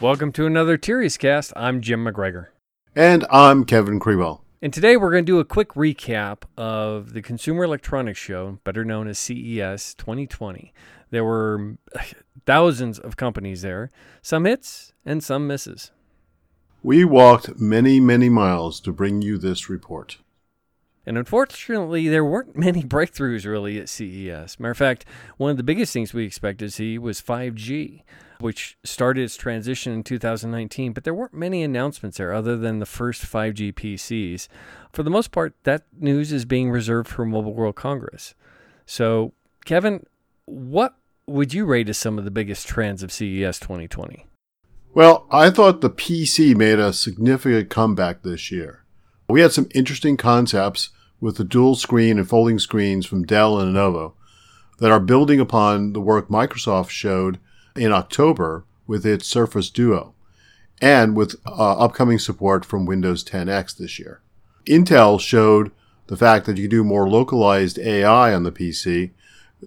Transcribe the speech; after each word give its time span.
Welcome 0.00 0.32
to 0.32 0.44
another 0.44 0.76
Tirias 0.76 1.18
Cast. 1.18 1.52
I'm 1.56 1.80
Jim 1.80 2.04
McGregor. 2.04 2.48
And 2.94 3.24
I'm 3.30 3.64
Kevin 3.64 3.98
Krewell. 3.98 4.42
And 4.60 4.72
today 4.72 4.96
we're 4.96 5.10
going 5.10 5.24
to 5.24 5.32
do 5.32 5.40
a 5.40 5.44
quick 5.44 5.70
recap 5.70 6.42
of 6.56 7.14
the 7.14 7.22
Consumer 7.22 7.64
Electronics 7.64 8.18
Show, 8.18 8.58
better 8.64 8.84
known 8.84 9.08
as 9.08 9.18
CES 9.18 9.94
2020. 9.94 10.72
There 11.10 11.24
were 11.24 11.76
thousands 12.46 12.98
of 12.98 13.16
companies 13.16 13.62
there, 13.62 13.90
some 14.20 14.44
hits 14.44 14.92
and 15.06 15.24
some 15.24 15.46
misses. 15.46 15.90
We 16.82 17.04
walked 17.04 17.58
many, 17.58 17.98
many 17.98 18.28
miles 18.28 18.80
to 18.80 18.92
bring 18.92 19.22
you 19.22 19.38
this 19.38 19.70
report. 19.70 20.18
And 21.06 21.18
unfortunately, 21.18 22.08
there 22.08 22.24
weren't 22.24 22.56
many 22.56 22.82
breakthroughs 22.82 23.44
really 23.44 23.78
at 23.78 23.88
CES. 23.88 24.58
Matter 24.58 24.70
of 24.70 24.76
fact, 24.76 25.04
one 25.36 25.50
of 25.50 25.56
the 25.56 25.62
biggest 25.62 25.92
things 25.92 26.14
we 26.14 26.24
expected 26.24 26.66
to 26.66 26.70
see 26.70 26.98
was 26.98 27.20
5G 27.20 28.02
which 28.40 28.76
started 28.84 29.22
its 29.22 29.36
transition 29.36 29.92
in 29.92 30.02
2019, 30.02 30.92
but 30.92 31.04
there 31.04 31.14
weren't 31.14 31.32
many 31.32 31.62
announcements 31.62 32.18
there 32.18 32.32
other 32.32 32.56
than 32.56 32.78
the 32.78 32.86
first 32.86 33.22
5G 33.22 33.72
PCs. 33.72 34.48
For 34.92 35.02
the 35.02 35.10
most 35.10 35.30
part, 35.30 35.54
that 35.64 35.84
news 35.98 36.32
is 36.32 36.44
being 36.44 36.70
reserved 36.70 37.08
for 37.08 37.24
Mobile 37.24 37.54
World 37.54 37.76
Congress. 37.76 38.34
So, 38.86 39.32
Kevin, 39.64 40.04
what 40.44 40.94
would 41.26 41.54
you 41.54 41.64
rate 41.64 41.88
as 41.88 41.98
some 41.98 42.18
of 42.18 42.24
the 42.24 42.30
biggest 42.30 42.66
trends 42.66 43.02
of 43.02 43.12
CES 43.12 43.58
2020? 43.60 44.26
Well, 44.92 45.26
I 45.30 45.50
thought 45.50 45.80
the 45.80 45.90
PC 45.90 46.54
made 46.54 46.78
a 46.78 46.92
significant 46.92 47.70
comeback 47.70 48.22
this 48.22 48.52
year. 48.52 48.84
We 49.28 49.40
had 49.40 49.52
some 49.52 49.68
interesting 49.74 50.16
concepts 50.16 50.90
with 51.20 51.36
the 51.36 51.44
dual 51.44 51.74
screen 51.74 52.18
and 52.18 52.28
folding 52.28 52.58
screens 52.58 53.06
from 53.06 53.24
Dell 53.24 53.58
and 53.58 53.74
Lenovo 53.74 54.12
that 54.78 54.90
are 54.90 55.00
building 55.00 55.40
upon 55.40 55.92
the 55.92 56.00
work 56.00 56.28
Microsoft 56.28 56.90
showed 56.90 57.38
in 57.76 57.92
October 57.92 58.64
with 58.86 59.06
its 59.06 59.26
Surface 59.26 59.70
Duo 59.70 60.14
and 60.80 61.16
with 61.16 61.36
uh, 61.46 61.78
upcoming 61.78 62.18
support 62.18 62.64
from 62.64 62.86
Windows 62.86 63.24
10X 63.24 63.76
this 63.76 63.98
year. 63.98 64.20
Intel 64.66 65.20
showed 65.20 65.70
the 66.06 66.16
fact 66.16 66.46
that 66.46 66.56
you 66.56 66.64
can 66.64 66.70
do 66.70 66.84
more 66.84 67.08
localized 67.08 67.78
AI 67.78 68.34
on 68.34 68.42
the 68.42 68.52
PC 68.52 69.10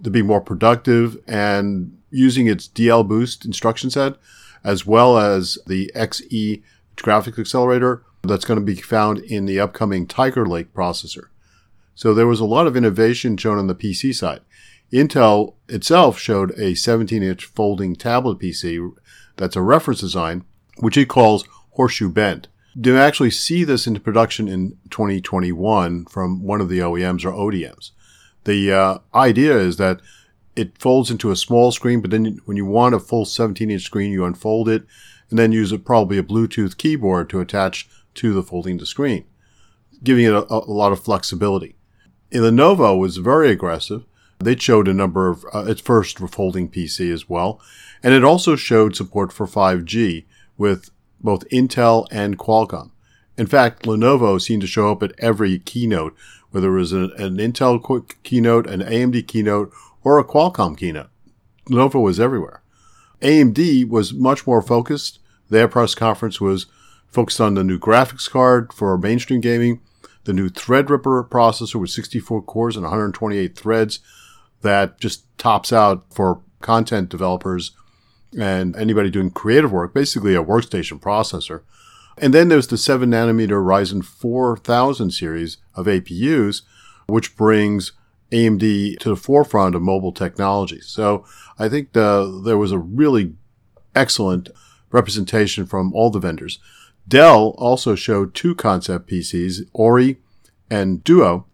to 0.04 0.10
be 0.10 0.22
more 0.22 0.42
productive 0.42 1.18
and 1.28 1.98
using 2.12 2.48
its 2.48 2.68
DL 2.68 3.08
Boost 3.08 3.46
instruction 3.46 3.90
set 3.90 4.16
as 4.64 4.86
well 4.86 5.18
as 5.18 5.58
the 5.66 5.92
XE 5.96 6.62
graphics 6.98 7.40
accelerator 7.40 8.04
that's 8.24 8.46
going 8.46 8.60
to 8.60 8.66
be 8.66 8.76
found 8.76 9.20
in 9.20 9.46
the 9.46 9.60
upcoming 9.60 10.06
Tiger 10.06 10.46
Lake 10.46 10.74
processor. 10.74 11.28
So 11.98 12.14
there 12.14 12.28
was 12.28 12.40
a 12.40 12.46
lot 12.46 12.68
of 12.68 12.78
innovation 12.78 13.38
shown 13.38 13.58
on 13.58 13.66
the 13.66 13.74
PC 13.74 14.14
side. 14.14 14.42
Intel 14.94 15.56
itself 15.68 16.20
showed 16.20 16.52
a 16.52 16.76
17 16.76 17.24
inch 17.24 17.46
folding 17.46 17.96
tablet 17.96 18.38
PC 18.38 18.92
that's 19.36 19.56
a 19.56 19.64
reference 19.64 20.02
design, 20.02 20.46
which 20.78 20.96
it 20.96 21.10
calls 21.10 21.44
Horseshoe 21.72 22.10
Bend. 22.10 22.50
To 22.80 22.96
actually 22.96 23.32
see 23.32 23.64
this 23.64 23.88
into 23.88 24.00
production 24.00 24.48
in 24.48 24.78
2021 24.92 26.06
from 26.06 26.44
one 26.44 26.62
of 26.62 26.70
the 26.70 26.78
OEMs 26.78 27.26
or 27.26 27.32
ODMs. 27.32 27.90
The 28.44 28.72
uh, 28.72 28.98
idea 29.16 29.58
is 29.58 29.78
that 29.78 30.00
it 30.56 30.78
folds 30.78 31.10
into 31.10 31.32
a 31.32 31.36
small 31.36 31.72
screen, 31.72 32.02
but 32.02 32.12
then 32.12 32.38
when 32.46 32.58
you 32.58 32.66
want 32.68 32.94
a 32.94 33.00
full 33.00 33.26
17 33.26 33.72
inch 33.72 33.82
screen, 33.82 34.12
you 34.12 34.24
unfold 34.24 34.70
it 34.70 34.86
and 35.32 35.40
then 35.40 35.52
use 35.52 35.72
a, 35.72 35.80
probably 35.80 36.20
a 36.20 36.24
Bluetooth 36.24 36.78
keyboard 36.78 37.28
to 37.32 37.40
attach 37.40 37.90
to 38.14 38.36
the 38.36 38.44
folding 38.44 38.78
the 38.78 38.86
screen, 38.86 39.26
giving 40.04 40.26
it 40.26 40.34
a, 40.34 40.46
a 40.54 40.70
lot 40.70 40.92
of 40.92 41.04
flexibility. 41.04 41.74
Lenovo 42.32 42.98
was 42.98 43.18
very 43.18 43.50
aggressive 43.52 44.06
they 44.40 44.56
showed 44.56 44.88
a 44.88 44.94
number 44.94 45.30
of 45.30 45.46
uh, 45.54 45.66
its 45.66 45.82
first 45.82 46.20
folding 46.20 46.70
PC 46.70 47.12
as 47.12 47.28
well, 47.28 47.60
and 48.04 48.14
it 48.14 48.24
also 48.24 48.56
showed 48.56 48.96
support 48.96 49.34
for 49.34 49.48
5G 49.48 50.26
with 50.58 50.92
both 51.20 51.48
Intel 51.50 52.08
and 52.12 52.38
Qualcomm. 52.38 52.92
In 53.38 53.48
fact, 53.48 53.84
Lenovo 53.84 54.40
seemed 54.42 54.62
to 54.62 54.68
show 54.68 54.92
up 54.92 55.04
at 55.04 55.14
every 55.20 55.60
keynote, 55.60 56.16
whether 56.52 56.76
it 56.76 56.80
was 56.80 56.92
an, 56.92 57.12
an 57.18 57.38
Intel 57.38 58.06
keynote, 58.24 58.68
an 58.68 58.82
AMD 58.82 59.28
keynote, 59.28 59.72
or 60.04 60.20
a 60.20 60.24
Qualcomm 60.24 60.78
keynote. 60.78 61.10
Lenovo 61.70 62.02
was 62.02 62.20
everywhere. 62.20 62.62
AMD 63.22 63.90
was 63.90 64.14
much 64.14 64.46
more 64.46 64.62
focused. 64.62 65.20
Their 65.50 65.68
press 65.68 65.96
conference 65.96 66.40
was 66.40 66.68
focused 67.08 67.42
on 67.42 67.56
the 67.56 67.64
new 67.64 67.80
graphics 67.80 68.30
card 68.30 68.72
for 68.72 68.98
mainstream 68.98 69.42
gaming, 69.42 69.82
the 70.28 70.34
new 70.34 70.50
Threadripper 70.50 71.28
processor 71.30 71.80
with 71.80 71.90
64 71.90 72.44
cores 72.44 72.76
and 72.76 72.84
128 72.84 73.56
threads, 73.56 74.00
that 74.62 75.00
just 75.00 75.26
tops 75.38 75.72
out 75.72 76.06
for 76.14 76.42
content 76.60 77.08
developers 77.08 77.72
and 78.38 78.76
anybody 78.76 79.10
doing 79.10 79.32
creative 79.32 79.72
work, 79.72 79.94
basically 79.94 80.36
a 80.36 80.44
workstation 80.44 81.00
processor. 81.00 81.62
And 82.18 82.34
then 82.34 82.50
there's 82.50 82.68
the 82.68 82.78
7 82.78 83.10
nanometer 83.10 83.64
Ryzen 83.64 84.04
4000 84.04 85.12
series 85.12 85.58
of 85.76 85.86
APUs, 85.86 86.64
which 87.08 87.38
brings 87.38 87.94
AMD 88.34 89.00
to 89.00 89.10
the 89.10 89.16
forefront 89.16 89.76
of 89.76 89.82
mobile 89.82 90.12
technology. 90.12 90.82
So 90.82 91.26
I 91.58 91.70
think 91.70 91.94
the, 91.94 92.42
there 92.44 92.58
was 92.58 92.74
a 92.74 92.78
really 92.78 93.34
excellent 93.96 94.50
representation 94.92 95.66
from 95.66 95.94
all 95.94 96.10
the 96.10 96.20
vendors. 96.20 96.60
Dell 97.08 97.56
also 97.58 97.96
showed 97.96 98.34
two 98.34 98.56
concept 98.56 99.10
PCs, 99.10 99.62
Ori 99.74 100.18
and 100.70 101.04
Duo, 101.04 101.46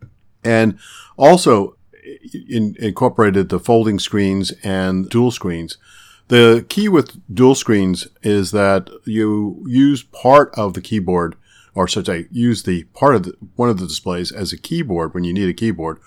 and 0.44 0.80
also 1.18 1.78
in, 2.50 2.76
incorporated 2.80 3.50
the 3.50 3.60
folding 3.60 4.00
screens 4.00 4.52
and 4.64 5.10
dual 5.10 5.32
screens. 5.32 5.78
The 6.30 6.66
key 6.70 6.90
with 6.90 7.20
dual 7.34 7.56
screens 7.56 8.08
is 8.22 8.52
that 8.52 8.90
you 9.06 9.64
use 9.68 10.04
part 10.04 10.52
of 10.56 10.74
the 10.74 10.82
keyboard, 10.82 11.36
or 11.76 11.88
such 11.88 12.10
I 12.10 12.26
use 12.32 12.64
the 12.64 12.84
part 12.86 13.16
of 13.16 13.24
the, 13.24 13.34
one 13.56 13.70
of 13.70 13.80
the 13.80 13.88
displays 13.88 14.32
as 14.32 14.52
a 14.52 14.58
keyboard 14.58 15.14
when 15.14 15.24
you 15.24 15.34
need 15.34 15.50
a 15.50 15.54
keyboard, 15.54 16.00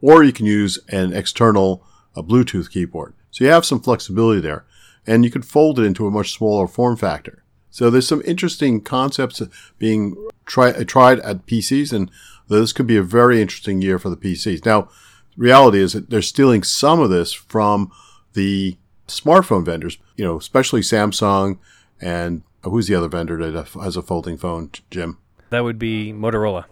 or 0.00 0.24
you 0.24 0.32
can 0.32 0.46
use 0.46 0.78
an 0.88 1.12
external 1.12 1.84
a 2.16 2.22
Bluetooth 2.22 2.70
keyboard. 2.70 3.14
So 3.30 3.44
you 3.44 3.50
have 3.50 3.64
some 3.64 3.80
flexibility 3.80 4.40
there, 4.40 4.64
and 5.06 5.24
you 5.24 5.30
can 5.30 5.42
fold 5.42 5.78
it 5.78 5.84
into 5.84 6.06
a 6.06 6.10
much 6.10 6.32
smaller 6.32 6.66
form 6.66 6.96
factor. 6.96 7.44
So 7.70 7.90
there's 7.90 8.08
some 8.08 8.22
interesting 8.24 8.80
concepts 8.80 9.42
being 9.78 10.16
try, 10.46 10.70
uh, 10.70 10.84
tried 10.84 11.20
at 11.20 11.46
PCs, 11.46 11.92
and 11.92 12.10
this 12.48 12.72
could 12.72 12.86
be 12.86 12.96
a 12.96 13.02
very 13.02 13.40
interesting 13.40 13.82
year 13.82 13.98
for 13.98 14.08
the 14.08 14.16
PCs. 14.16 14.64
Now, 14.64 14.88
reality 15.36 15.78
is 15.78 15.92
that 15.92 16.10
they're 16.10 16.22
stealing 16.22 16.62
some 16.62 17.00
of 17.00 17.10
this 17.10 17.32
from 17.32 17.92
the 18.32 18.76
smartphone 19.06 19.64
vendors, 19.64 19.98
you 20.16 20.24
know, 20.24 20.36
especially 20.36 20.80
Samsung 20.80 21.58
and 22.00 22.42
uh, 22.64 22.70
who's 22.70 22.88
the 22.88 22.94
other 22.94 23.08
vendor 23.08 23.50
that 23.50 23.68
has 23.68 23.96
a 23.96 24.02
folding 24.02 24.36
phone, 24.36 24.70
Jim? 24.90 25.18
That 25.50 25.64
would 25.64 25.78
be 25.78 26.12
Motorola. 26.12 26.64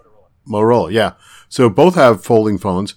Motorola, 0.49 0.93
yeah. 0.93 1.13
So 1.49 1.69
both 1.69 1.95
have 1.95 2.25
folding 2.25 2.59
phones. 2.59 2.95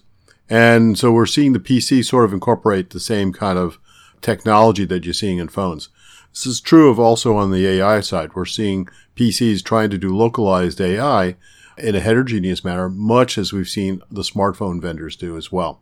And 0.49 0.97
so 0.97 1.11
we're 1.11 1.25
seeing 1.25 1.53
the 1.53 1.59
PC 1.59 2.03
sort 2.03 2.25
of 2.25 2.33
incorporate 2.33 2.89
the 2.89 2.99
same 2.99 3.31
kind 3.31 3.57
of 3.59 3.77
technology 4.21 4.85
that 4.85 5.05
you're 5.05 5.13
seeing 5.13 5.37
in 5.37 5.47
phones. 5.47 5.89
This 6.31 6.45
is 6.45 6.61
true 6.61 6.89
of 6.89 6.99
also 6.99 7.35
on 7.35 7.51
the 7.51 7.67
AI 7.67 8.01
side. 8.01 8.35
We're 8.35 8.45
seeing 8.45 8.87
PCs 9.15 9.63
trying 9.63 9.89
to 9.89 9.97
do 9.97 10.15
localized 10.15 10.79
AI 10.79 11.35
in 11.77 11.95
a 11.95 11.99
heterogeneous 11.99 12.63
manner, 12.63 12.89
much 12.89 13.37
as 13.37 13.53
we've 13.53 13.69
seen 13.69 14.01
the 14.11 14.21
smartphone 14.21 14.81
vendors 14.81 15.15
do 15.15 15.37
as 15.37 15.51
well. 15.51 15.81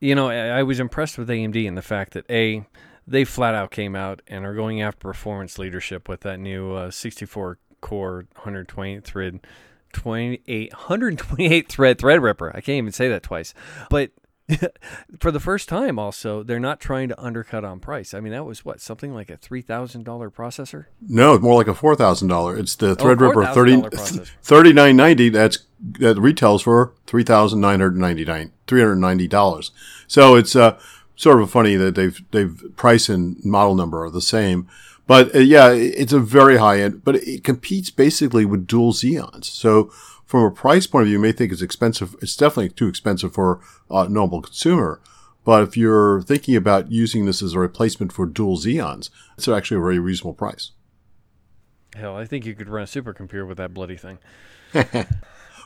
You 0.00 0.14
know, 0.14 0.28
I 0.28 0.62
was 0.62 0.78
impressed 0.78 1.18
with 1.18 1.28
AMD 1.28 1.64
in 1.64 1.74
the 1.74 1.82
fact 1.82 2.12
that 2.12 2.30
A, 2.30 2.64
they 3.06 3.24
flat 3.24 3.54
out 3.54 3.70
came 3.70 3.96
out 3.96 4.22
and 4.26 4.44
are 4.44 4.54
going 4.54 4.80
after 4.80 5.08
performance 5.08 5.58
leadership 5.58 6.08
with 6.08 6.20
that 6.20 6.38
new 6.38 6.72
uh, 6.72 6.90
64 6.90 7.58
core 7.80 8.26
128 8.34 9.04
thread 9.04 9.40
28 9.92 10.72
128 10.72 11.68
thread 11.68 11.98
threadripper. 11.98 12.50
I 12.50 12.60
can't 12.60 12.78
even 12.78 12.92
say 12.92 13.08
that 13.08 13.22
twice. 13.22 13.54
But 13.90 14.10
for 15.20 15.30
the 15.30 15.40
first 15.40 15.68
time 15.68 15.98
also 15.98 16.42
they're 16.42 16.60
not 16.60 16.80
trying 16.80 17.08
to 17.08 17.22
undercut 17.22 17.64
on 17.64 17.80
price. 17.80 18.14
I 18.14 18.20
mean 18.20 18.32
that 18.32 18.44
was 18.44 18.64
what 18.64 18.80
something 18.80 19.14
like 19.14 19.30
a 19.30 19.36
$3000 19.36 20.04
processor? 20.32 20.86
No 21.06 21.38
more 21.38 21.54
like 21.54 21.68
a 21.68 21.74
$4000 21.74 22.58
it's 22.58 22.76
the 22.76 22.90
oh, 22.90 22.96
threadripper 22.96 23.48
oh, 23.48 23.54
30 23.54 23.82
3990 24.42 25.28
that's 25.28 25.58
that 25.98 26.18
retails 26.18 26.62
for 26.62 26.92
$3999 27.06 28.50
$390 28.66 29.70
so 30.06 30.34
it's 30.34 30.56
uh, 30.56 30.78
sort 31.16 31.40
of 31.40 31.50
funny 31.50 31.76
that 31.76 31.94
they've 31.94 32.22
they've 32.30 32.64
price 32.76 33.08
and 33.08 33.42
model 33.44 33.74
number 33.74 34.02
are 34.04 34.10
the 34.10 34.22
same 34.22 34.66
but 35.06 35.34
uh, 35.34 35.38
yeah 35.38 35.70
it's 35.70 36.12
a 36.12 36.20
very 36.20 36.56
high 36.56 36.80
end 36.80 37.04
but 37.04 37.16
it 37.16 37.44
competes 37.44 37.90
basically 37.90 38.44
with 38.44 38.66
dual 38.66 38.92
xeons. 38.92 39.44
So 39.44 39.92
from 40.28 40.44
a 40.44 40.50
price 40.50 40.86
point 40.86 41.04
of 41.04 41.06
view, 41.06 41.16
you 41.16 41.22
may 41.22 41.32
think 41.32 41.50
it's 41.50 41.62
expensive. 41.62 42.14
It's 42.20 42.36
definitely 42.36 42.68
too 42.68 42.86
expensive 42.86 43.32
for 43.32 43.60
a 43.90 44.10
normal 44.10 44.42
consumer. 44.42 45.00
But 45.42 45.62
if 45.62 45.74
you're 45.74 46.20
thinking 46.20 46.54
about 46.54 46.92
using 46.92 47.24
this 47.24 47.40
as 47.40 47.54
a 47.54 47.58
replacement 47.58 48.12
for 48.12 48.26
dual 48.26 48.58
Xeons, 48.58 49.08
it's 49.38 49.48
actually 49.48 49.78
a 49.78 49.80
very 49.80 49.98
reasonable 49.98 50.34
price. 50.34 50.72
Hell, 51.96 52.14
I 52.14 52.26
think 52.26 52.44
you 52.44 52.54
could 52.54 52.68
run 52.68 52.82
a 52.82 52.86
supercomputer 52.86 53.48
with 53.48 53.56
that 53.56 53.72
bloody 53.72 53.96
thing. 53.96 54.18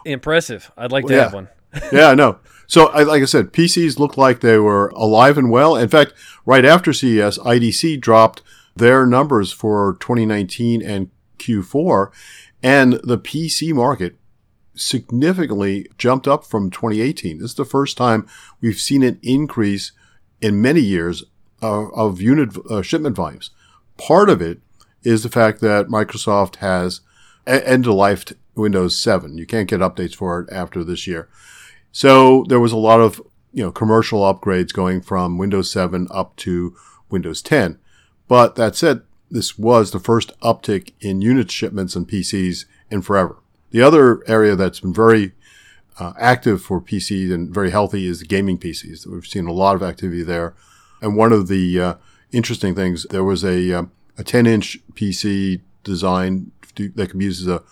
Impressive. 0.04 0.70
I'd 0.76 0.92
like 0.92 1.06
to 1.06 1.12
yeah. 1.12 1.22
have 1.24 1.34
one. 1.34 1.48
yeah, 1.92 2.10
I 2.10 2.14
know. 2.14 2.38
So, 2.68 2.86
I, 2.90 3.02
like 3.02 3.22
I 3.22 3.24
said, 3.24 3.52
PCs 3.52 3.98
looked 3.98 4.16
like 4.16 4.40
they 4.40 4.58
were 4.58 4.90
alive 4.90 5.38
and 5.38 5.50
well. 5.50 5.74
In 5.74 5.88
fact, 5.88 6.14
right 6.46 6.64
after 6.64 6.92
CES, 6.92 7.38
IDC 7.38 8.00
dropped 8.00 8.42
their 8.76 9.06
numbers 9.06 9.50
for 9.50 9.96
2019 9.98 10.82
and 10.82 11.10
Q4, 11.38 12.12
and 12.62 12.92
the 13.02 13.18
PC 13.18 13.72
market 13.72 14.16
significantly 14.74 15.86
jumped 15.98 16.26
up 16.26 16.44
from 16.44 16.70
2018. 16.70 17.38
This 17.38 17.50
is 17.50 17.56
the 17.56 17.64
first 17.64 17.96
time 17.96 18.26
we've 18.60 18.80
seen 18.80 19.02
an 19.02 19.18
increase 19.22 19.92
in 20.40 20.60
many 20.60 20.80
years 20.80 21.24
uh, 21.62 21.88
of 21.90 22.20
unit 22.20 22.56
uh, 22.70 22.82
shipment 22.82 23.16
volumes. 23.16 23.50
Part 23.96 24.28
of 24.30 24.42
it 24.42 24.60
is 25.02 25.22
the 25.22 25.28
fact 25.28 25.60
that 25.60 25.86
Microsoft 25.86 26.56
has 26.56 27.00
end 27.46 27.86
of 27.86 27.94
life 27.94 28.24
Windows 28.54 28.96
7. 28.96 29.38
You 29.38 29.46
can't 29.46 29.68
get 29.68 29.80
updates 29.80 30.14
for 30.14 30.40
it 30.40 30.52
after 30.52 30.84
this 30.84 31.06
year. 31.06 31.28
So 31.90 32.44
there 32.48 32.60
was 32.60 32.72
a 32.72 32.76
lot 32.76 33.00
of 33.00 33.20
you 33.52 33.62
know 33.62 33.70
commercial 33.70 34.20
upgrades 34.20 34.72
going 34.72 35.02
from 35.02 35.38
Windows 35.38 35.70
7 35.70 36.08
up 36.10 36.36
to 36.36 36.76
Windows 37.10 37.42
10. 37.42 37.78
But 38.28 38.56
that 38.56 38.76
said, 38.76 39.02
this 39.30 39.58
was 39.58 39.90
the 39.90 40.00
first 40.00 40.38
uptick 40.40 40.92
in 41.00 41.22
unit 41.22 41.50
shipments 41.50 41.96
and 41.96 42.08
PCs 42.08 42.64
in 42.90 43.02
forever. 43.02 43.41
The 43.72 43.82
other 43.82 44.22
area 44.28 44.54
that's 44.54 44.80
been 44.80 44.92
very 44.92 45.32
uh, 45.98 46.12
active 46.18 46.62
for 46.62 46.80
PCs 46.80 47.32
and 47.32 47.52
very 47.52 47.70
healthy 47.70 48.06
is 48.06 48.22
gaming 48.22 48.58
PCs. 48.58 49.06
We've 49.06 49.26
seen 49.26 49.46
a 49.46 49.52
lot 49.52 49.74
of 49.74 49.82
activity 49.82 50.22
there. 50.22 50.54
And 51.00 51.16
one 51.16 51.32
of 51.32 51.48
the 51.48 51.80
uh, 51.80 51.94
interesting 52.30 52.74
things, 52.74 53.06
there 53.10 53.24
was 53.24 53.44
a, 53.44 53.72
um, 53.72 53.90
a 54.18 54.24
10 54.24 54.46
inch 54.46 54.78
PC 54.92 55.62
design 55.84 56.52
that 56.76 57.10
can 57.10 57.18
be 57.18 57.24
used 57.24 57.48
as 57.48 57.48
a, 57.48 57.62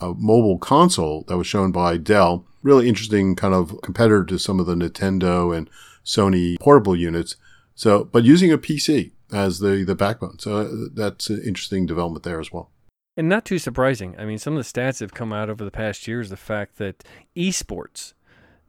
a 0.00 0.14
mobile 0.14 0.58
console 0.58 1.24
that 1.28 1.36
was 1.36 1.46
shown 1.46 1.70
by 1.70 1.98
Dell. 1.98 2.46
Really 2.62 2.88
interesting 2.88 3.36
kind 3.36 3.54
of 3.54 3.78
competitor 3.82 4.24
to 4.24 4.38
some 4.38 4.58
of 4.58 4.66
the 4.66 4.74
Nintendo 4.74 5.56
and 5.56 5.68
Sony 6.04 6.58
portable 6.60 6.96
units. 6.96 7.36
So, 7.74 8.04
but 8.04 8.24
using 8.24 8.52
a 8.52 8.58
PC 8.58 9.12
as 9.32 9.58
the, 9.58 9.84
the 9.84 9.94
backbone. 9.94 10.38
So 10.38 10.56
uh, 10.56 10.68
that's 10.94 11.28
an 11.28 11.42
interesting 11.44 11.84
development 11.84 12.24
there 12.24 12.40
as 12.40 12.52
well. 12.52 12.70
And 13.16 13.28
not 13.28 13.44
too 13.44 13.58
surprising. 13.58 14.16
I 14.18 14.24
mean, 14.24 14.38
some 14.38 14.56
of 14.56 14.64
the 14.64 14.80
stats 14.80 15.00
have 15.00 15.12
come 15.12 15.32
out 15.32 15.50
over 15.50 15.64
the 15.64 15.70
past 15.70 16.08
years 16.08 16.30
the 16.30 16.36
fact 16.36 16.78
that 16.78 17.04
esports 17.36 18.14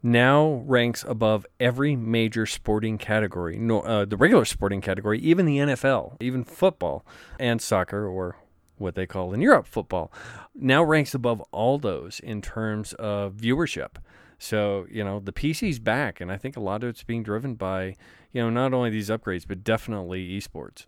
now 0.01 0.61
ranks 0.65 1.05
above 1.07 1.45
every 1.61 1.95
major 1.95 2.45
sporting 2.45 2.97
category, 2.97 3.57
no, 3.57 3.79
uh, 3.81 4.03
the 4.03 4.17
regular 4.17 4.43
sporting 4.43 4.81
category, 4.81 5.17
even 5.19 5.45
the 5.45 5.57
NFL, 5.59 6.17
even 6.19 6.43
football 6.43 7.05
and 7.39 7.61
soccer, 7.61 8.05
or 8.05 8.35
what 8.77 8.95
they 8.95 9.07
call 9.07 9.33
in 9.33 9.39
Europe 9.39 9.65
football, 9.65 10.11
now 10.53 10.83
ranks 10.83 11.13
above 11.13 11.39
all 11.51 11.77
those 11.77 12.19
in 12.19 12.41
terms 12.41 12.91
of 12.93 13.35
viewership. 13.35 13.95
So, 14.37 14.85
you 14.91 15.05
know, 15.05 15.21
the 15.21 15.31
PC's 15.31 15.79
back, 15.79 16.19
and 16.19 16.29
I 16.29 16.35
think 16.35 16.57
a 16.57 16.59
lot 16.59 16.83
of 16.83 16.89
it's 16.89 17.03
being 17.03 17.23
driven 17.23 17.55
by, 17.55 17.95
you 18.33 18.41
know, 18.41 18.49
not 18.49 18.73
only 18.73 18.89
these 18.89 19.09
upgrades, 19.09 19.47
but 19.47 19.63
definitely 19.63 20.37
esports. 20.37 20.85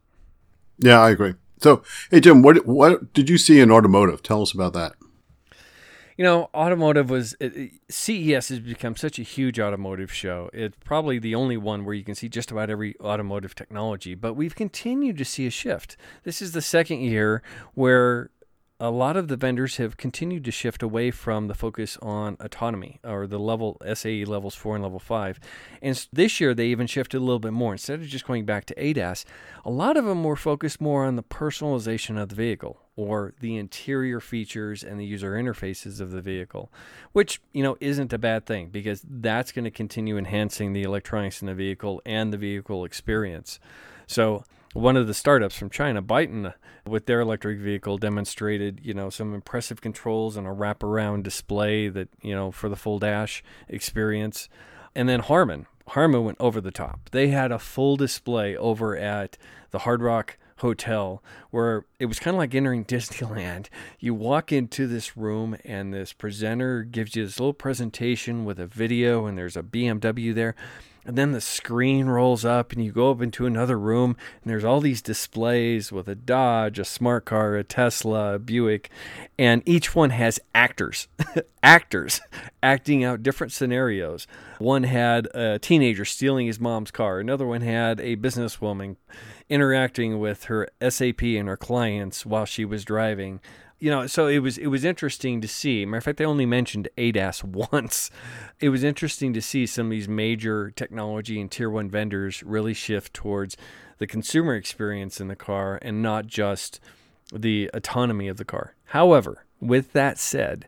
Yeah, 0.78 1.00
I 1.00 1.12
agree. 1.12 1.36
So, 1.60 1.84
hey 2.12 2.20
Jim, 2.20 2.42
what 2.42 2.66
what 2.66 3.14
did 3.14 3.30
you 3.30 3.38
see 3.38 3.60
in 3.60 3.72
automotive? 3.72 4.22
Tell 4.24 4.42
us 4.42 4.54
about 4.54 4.74
that. 4.74 4.94
You 6.18 6.24
know, 6.24 6.50
automotive 6.54 7.10
was 7.10 7.36
CES 7.90 8.48
has 8.48 8.60
become 8.60 8.96
such 8.96 9.20
a 9.20 9.22
huge 9.22 9.60
automotive 9.60 10.14
show. 10.14 10.50
It's 10.54 10.78
probably 10.86 11.20
the 11.20 11.36
only 11.36 11.58
one 11.58 11.84
where 11.84 11.94
you 11.94 12.06
can 12.06 12.16
see 12.16 12.30
just 12.30 12.52
about 12.52 12.70
every 12.70 12.96
automotive 13.02 13.54
technology, 13.54 14.16
but 14.16 14.34
we've 14.34 14.56
continued 14.56 15.18
to 15.18 15.26
see 15.26 15.46
a 15.46 15.50
shift. 15.50 15.98
This 16.24 16.42
is 16.42 16.54
the 16.54 16.62
second 16.62 17.02
year 17.02 17.44
where 17.74 18.30
a 18.80 18.92
lot 18.92 19.16
of 19.16 19.30
the 19.30 19.38
vendors 19.38 19.78
have 19.78 19.96
continued 19.96 20.44
to 20.44 20.52
shift 20.52 20.84
away 20.84 21.10
from 21.10 21.48
the 21.48 21.54
focus 21.54 21.98
on 22.02 22.36
autonomy 22.42 23.00
or 23.06 23.26
the 23.26 23.40
level 23.40 23.82
SAE 23.94 24.26
levels 24.26 24.54
4 24.54 24.76
and 24.76 24.84
level 24.84 25.00
5. 25.00 25.40
And 25.82 26.08
this 26.12 26.42
year 26.42 26.54
they 26.54 26.68
even 26.68 26.86
shifted 26.86 27.18
a 27.18 27.20
little 27.20 27.40
bit 27.40 27.54
more. 27.54 27.72
Instead 27.72 28.02
of 28.02 28.08
just 28.08 28.28
going 28.28 28.46
back 28.46 28.66
to 28.66 28.76
ADAS, 28.76 29.24
a 29.64 29.70
lot 29.70 29.96
of 29.96 30.04
them 30.04 30.26
were 30.26 30.36
focused 30.36 30.82
more 30.82 31.06
on 31.06 31.16
the 31.16 31.24
personalization 31.24 32.22
of 32.22 32.30
the 32.30 32.36
vehicle 32.36 32.82
or 32.98 33.34
the 33.40 33.56
interior 33.56 34.20
features 34.20 34.84
and 34.84 35.00
the 35.00 35.06
user 35.06 35.34
interfaces 35.34 36.02
of 36.02 36.12
the 36.12 36.22
vehicle, 36.22 36.70
which, 37.14 37.42
you 37.54 37.64
know, 37.64 37.78
isn't 37.80 38.12
a 38.12 38.18
bad 38.18 38.46
thing 38.46 38.68
because 38.70 39.02
that's 39.10 39.54
going 39.54 39.66
to 39.66 39.72
continue 39.72 40.18
enhancing 40.18 40.74
the 40.74 40.84
electronics 40.84 41.42
in 41.42 41.48
the 41.48 41.54
vehicle 41.54 42.02
and 42.06 42.34
the 42.34 42.38
vehicle 42.38 42.84
experience. 42.84 43.58
So, 44.08 44.44
one 44.76 44.98
of 44.98 45.08
the 45.08 45.14
startups 45.14 45.58
from 45.58 45.70
China, 45.70 46.02
Byton, 46.02 46.54
with 46.86 47.06
their 47.06 47.22
electric 47.22 47.60
vehicle, 47.60 47.98
demonstrated 47.98 48.82
you 48.84 48.94
know 48.94 49.10
some 49.10 49.34
impressive 49.34 49.80
controls 49.80 50.36
and 50.36 50.46
a 50.46 50.52
wraparound 50.52 51.24
display 51.24 51.88
that 51.88 52.10
you 52.22 52.36
know 52.36 52.52
for 52.52 52.68
the 52.68 52.76
full 52.76 53.00
dash 53.00 53.42
experience, 53.70 54.50
and 54.94 55.08
then 55.08 55.22
Harman. 55.22 55.66
Harman 55.90 56.26
went 56.26 56.38
over 56.42 56.60
the 56.60 56.72
top. 56.72 57.10
They 57.12 57.30
had 57.30 57.52
a 57.52 57.60
full 57.60 57.96
display 57.96 58.58
over 58.58 58.98
at 58.98 59.38
the 59.72 59.80
Hard 59.80 60.02
Rock 60.02 60.38
Hotel 60.58 61.22
where 61.52 61.86
it 62.00 62.08
was 62.08 62.20
kind 62.20 62.36
of 62.36 62.40
like 62.40 62.56
entering 62.56 62.84
Disneyland. 62.86 63.68
You 64.00 64.14
walk 64.14 64.52
into 64.52 64.88
this 64.88 65.16
room 65.16 65.56
and 65.64 65.94
this 65.94 66.12
presenter 66.12 66.84
gives 66.84 67.16
you 67.16 67.24
this 67.24 67.40
little 67.40 67.54
presentation 67.54 68.46
with 68.46 68.60
a 68.60 68.66
video 68.66 69.26
and 69.26 69.38
there's 69.38 69.56
a 69.56 69.64
BMW 69.64 70.34
there 70.34 70.56
and 71.06 71.18
then 71.18 71.32
the 71.32 71.42
screen 71.42 72.08
rolls 72.08 72.44
up 72.44 72.72
and 72.72 72.84
you 72.84 72.92
go 72.92 73.12
up 73.12 73.22
into 73.22 73.46
another 73.46 73.78
room 73.78 74.18
and 74.42 74.50
there's 74.50 74.66
all 74.66 74.82
these 74.82 75.02
displays 75.02 75.92
with 75.92 76.08
a 76.08 76.16
Dodge, 76.16 76.80
a 76.80 76.86
smart 76.86 77.26
car, 77.26 77.56
a 77.56 77.64
Tesla, 77.64 78.36
a 78.36 78.40
Buick, 78.40 78.90
and 79.38 79.62
each 79.66 79.94
one 79.94 80.10
has 80.10 80.40
actors, 80.56 81.08
actors 81.64 82.22
acting 82.64 83.04
out 83.04 83.24
different 83.24 83.54
scenarios. 83.54 84.26
One 84.58 84.84
had 84.84 85.28
a 85.36 85.60
teenager 85.60 86.06
stealing 86.06 86.48
his 86.48 86.60
mom's 86.60 86.92
car, 86.92 87.20
another 87.20 87.46
one 87.46 87.62
had 87.62 88.00
a 88.00 88.16
businesswoman 88.16 88.96
interacting 89.48 90.20
with 90.20 90.46
her 90.46 90.68
SAP 90.88 91.22
and 91.22 91.48
her 91.48 91.58
clients 91.58 92.26
while 92.26 92.46
she 92.46 92.66
was 92.66 92.84
driving 92.84 93.40
you 93.80 93.92
know, 93.92 94.08
so 94.08 94.28
it 94.28 94.40
was 94.40 94.58
it 94.58 94.68
was 94.68 94.86
interesting 94.86 95.42
to 95.42 95.48
see. 95.48 95.86
Matter 95.86 95.98
of 95.98 96.04
fact, 96.04 96.18
they 96.18 96.26
only 96.26 96.46
mentioned 96.46 96.88
ADAS 96.98 97.44
once. 97.72 98.10
It 98.60 98.70
was 98.70 98.84
interesting 98.84 99.34
to 99.34 99.42
see 99.42 99.66
some 99.66 99.88
of 99.88 99.92
these 99.92 100.08
major 100.08 100.72
technology 100.72 101.40
and 101.40 101.52
tier 101.52 101.70
one 101.70 101.90
vendors 101.90 102.42
really 102.44 102.74
shift 102.74 103.14
towards 103.14 103.58
the 103.98 104.08
consumer 104.08 104.56
experience 104.56 105.22
in 105.22 105.28
the 105.28 105.36
car 105.36 105.80
and 105.82 106.02
not 106.02 106.28
just 106.28 106.80
the 107.34 107.70
autonomy 107.74 108.28
of 108.28 108.38
the 108.38 108.46
car. 108.46 108.76
However, 108.86 109.46
with 109.60 109.94
that 109.94 110.18
said, 110.18 110.68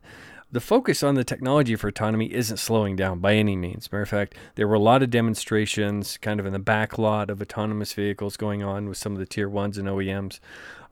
the 0.50 0.62
focus 0.62 1.04
on 1.04 1.16
the 1.16 1.26
technology 1.26 1.76
for 1.76 1.90
autonomy 1.90 2.34
isn't 2.34 2.58
slowing 2.58 2.96
down 2.96 3.20
by 3.20 3.34
any 3.34 3.58
means. 3.58 3.92
Matter 3.92 4.04
of 4.04 4.10
fact, 4.10 4.36
there 4.56 4.68
were 4.68 4.76
a 4.76 4.80
lot 4.80 5.04
of 5.04 5.10
demonstrations 5.10 6.18
kind 6.18 6.40
of 6.40 6.46
in 6.46 6.54
the 6.54 6.60
back 6.60 6.98
lot 6.98 7.30
of 7.30 7.42
autonomous 7.42 7.92
vehicles 7.92 8.38
going 8.38 8.64
on 8.64 8.88
with 8.88 8.98
some 8.98 9.12
of 9.12 9.20
the 9.20 9.26
tier 9.26 9.50
ones 9.50 9.78
and 9.78 9.90
OEMs. 9.90 10.40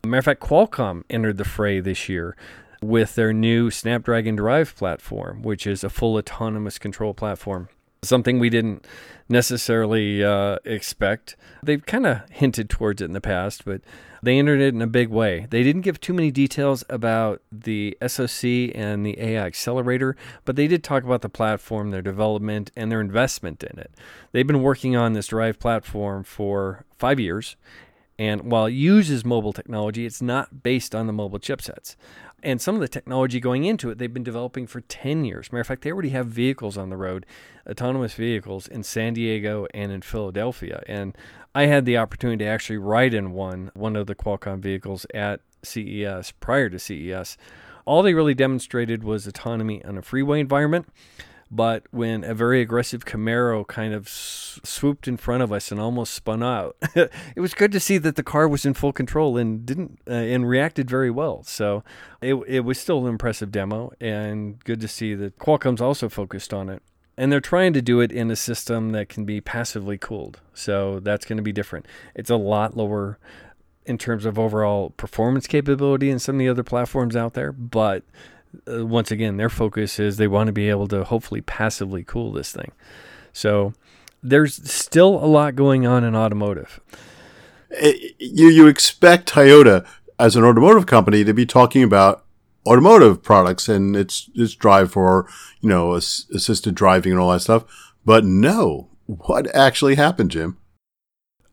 Matter 0.06 0.20
of 0.20 0.26
fact, 0.26 0.42
Qualcomm 0.42 1.04
entered 1.10 1.38
the 1.38 1.46
fray 1.46 1.80
this 1.80 2.08
year 2.10 2.36
with 2.82 3.16
their 3.16 3.34
new 3.34 3.72
Snapdragon 3.72 4.36
Drive 4.36 4.76
platform, 4.76 5.42
which 5.42 5.66
is 5.66 5.84
a 5.84 5.90
full 5.90 6.18
autonomous 6.18 6.78
control 6.78 7.14
platform. 7.14 7.70
Something 8.04 8.38
we 8.38 8.50
didn't 8.50 8.86
necessarily 9.28 10.24
uh, 10.24 10.58
expect. 10.64 11.36
They've 11.64 11.84
kind 11.84 12.06
of 12.06 12.22
hinted 12.30 12.70
towards 12.70 13.02
it 13.02 13.06
in 13.06 13.14
the 13.14 13.22
past, 13.22 13.66
but 13.66 13.82
they 14.22 14.38
entered 14.38 14.60
it 14.60 14.74
in 14.74 14.82
a 14.82 14.88
big 14.88 15.10
way. 15.10 15.48
They 15.50 15.64
didn't 15.64 15.82
give 15.82 16.00
too 16.00 16.14
many 16.14 16.32
details 16.32 16.84
about 16.90 17.42
the 17.52 17.98
SoC 18.06 18.72
and 18.76 19.06
the 19.06 19.20
AI 19.20 19.46
accelerator, 19.46 20.16
but 20.46 20.56
they 20.56 20.68
did 20.68 20.84
talk 20.84 21.04
about 21.04 21.22
the 21.22 21.30
platform, 21.30 21.92
their 21.92 22.02
development, 22.02 22.72
and 22.76 22.92
their 22.92 23.02
investment 23.02 23.64
in 23.64 23.80
it. 23.80 23.92
They've 24.32 24.46
been 24.46 24.62
working 24.62 24.96
on 24.96 25.14
this 25.14 25.28
Drive 25.28 25.60
platform 25.60 26.24
for 26.24 26.86
five 26.98 27.20
years, 27.20 27.56
and 28.18 28.52
while 28.52 28.66
it 28.66 28.72
uses 28.74 29.26
mobile 29.26 29.54
technology, 29.54 30.06
it's 30.06 30.22
not 30.22 30.64
based 30.64 30.96
on 30.96 31.08
the 31.08 31.14
mobile 31.14 31.40
chipsets. 31.40 31.96
And 32.42 32.62
some 32.62 32.76
of 32.76 32.82
the 32.82 32.88
technology 32.88 33.40
going 33.40 33.66
into 33.66 33.90
it, 33.90 33.98
they've 33.98 34.14
been 34.14 34.24
developing 34.24 34.68
for 34.68 34.82
10 34.82 35.26
years. 35.26 35.52
Matter 35.52 35.62
of 35.62 35.68
fact, 35.68 35.82
they 35.82 35.92
already 35.92 36.10
have 36.10 36.28
vehicles 36.28 36.78
on 36.78 36.90
the 36.90 36.98
road, 36.98 37.26
autonomous 37.68 38.14
vehicles 38.14 38.68
in 38.68 38.84
San 38.84 39.16
Diego 39.16 39.68
and 39.74 39.92
in 39.92 40.02
Philadelphia. 40.02 40.84
And 40.88 41.18
I 41.56 41.66
had 41.66 41.86
the 41.86 41.98
opportunity 41.98 42.44
to 42.46 42.50
actually 42.50 42.78
ride 42.78 43.14
in 43.14 43.32
one, 43.32 43.72
one 43.74 43.96
of 43.96 44.08
the 44.08 44.16
Qualcomm 44.16 44.60
vehicles 44.60 45.06
at 45.14 45.42
CES 45.64 46.34
prior 46.40 46.70
to 46.70 46.78
CES. 46.78 47.38
All 47.86 48.04
they 48.04 48.14
really 48.14 48.34
demonstrated 48.34 49.04
was 49.04 49.26
autonomy 49.26 49.84
on 49.84 49.98
a 49.98 50.02
freeway 50.02 50.40
environment. 50.40 50.88
But 51.56 51.84
when 51.92 52.26
a 52.26 52.34
very 52.34 52.60
aggressive 52.60 53.06
Camaro 53.06 53.66
kind 53.66 53.94
of 53.94 54.10
swooped 54.10 55.08
in 55.08 55.16
front 55.16 55.42
of 55.42 55.54
us 55.54 55.72
and 55.72 55.80
almost 55.80 56.14
spun 56.14 56.44
out, 56.44 56.76
it 56.96 57.40
was 57.40 57.54
good 57.54 57.72
to 57.72 57.80
see 57.80 57.98
that 57.98 58.18
the 58.18 58.24
car 58.24 58.46
was 58.46 58.66
in 58.66 58.74
full 58.74 58.92
control 58.92 59.38
and 59.38 59.66
didn't 59.66 60.00
uh, 60.06 60.14
and 60.14 60.50
reacted 60.50 60.90
very 60.90 61.10
well. 61.10 61.44
So 61.44 61.82
it 62.22 62.34
it 62.46 62.60
was 62.62 62.78
still 62.78 63.04
an 63.04 63.08
impressive 63.08 63.54
demo 63.54 63.94
and 64.02 64.62
good 64.66 64.82
to 64.82 64.90
see 64.90 65.16
that 65.16 65.40
Qualcomm's 65.40 65.82
also 65.82 66.10
focused 66.10 66.54
on 66.54 66.68
it. 66.68 66.84
And 67.18 67.32
they're 67.32 67.40
trying 67.40 67.72
to 67.72 67.82
do 67.82 68.02
it 68.02 68.12
in 68.12 68.30
a 68.30 68.36
system 68.36 68.92
that 68.92 69.08
can 69.08 69.24
be 69.24 69.40
passively 69.40 69.98
cooled. 69.98 70.42
So 70.54 71.00
that's 71.00 71.26
going 71.26 71.38
to 71.38 71.44
be 71.44 71.54
different. 71.54 71.86
It's 72.14 72.30
a 72.30 72.36
lot 72.36 72.76
lower 72.76 73.18
in 73.86 73.98
terms 73.98 74.26
of 74.26 74.38
overall 74.38 74.90
performance 74.90 75.48
capability 75.48 76.10
than 76.10 76.20
some 76.20 76.36
of 76.36 76.40
the 76.40 76.50
other 76.50 76.64
platforms 76.64 77.16
out 77.16 77.34
there, 77.34 77.54
but 77.54 78.04
uh, 78.72 78.86
once 78.86 79.12
again, 79.12 79.38
their 79.38 79.50
focus 79.50 80.00
is 80.00 80.18
they 80.18 80.28
want 80.28 80.48
to 80.48 80.54
be 80.54 80.70
able 80.70 80.88
to 80.90 81.04
hopefully 81.04 81.42
passively 81.42 82.04
cool 82.04 82.32
this 82.32 82.52
thing. 82.52 82.72
So 83.34 83.74
there's 84.24 84.56
still 84.70 85.16
a 85.16 85.28
lot 85.28 85.56
going 85.56 85.86
on 85.86 86.04
in 86.04 86.16
automotive. 86.16 86.80
Eh, 87.72 87.94
you 88.20 88.48
you 88.48 88.68
expect 88.68 89.32
Toyota 89.32 89.86
as 90.20 90.36
an 90.36 90.44
automotive 90.44 90.86
company 90.86 91.24
to 91.24 91.34
be 91.34 91.46
talking 91.46 91.84
about 91.84 92.26
automotive 92.68 93.22
products 93.22 93.70
and 93.70 93.96
its 93.96 94.30
its 94.34 94.56
drive 94.56 94.92
for 94.92 95.28
you 95.62 95.70
know 95.70 95.94
assisted 95.94 96.76
driving 96.76 97.12
and 97.12 97.22
all 97.22 97.32
that 97.32 97.42
stuff, 97.42 97.66
but 98.04 98.26
no. 98.26 98.90
What 99.08 99.54
actually 99.56 99.96
happened, 99.96 100.32
Jim? 100.32 100.58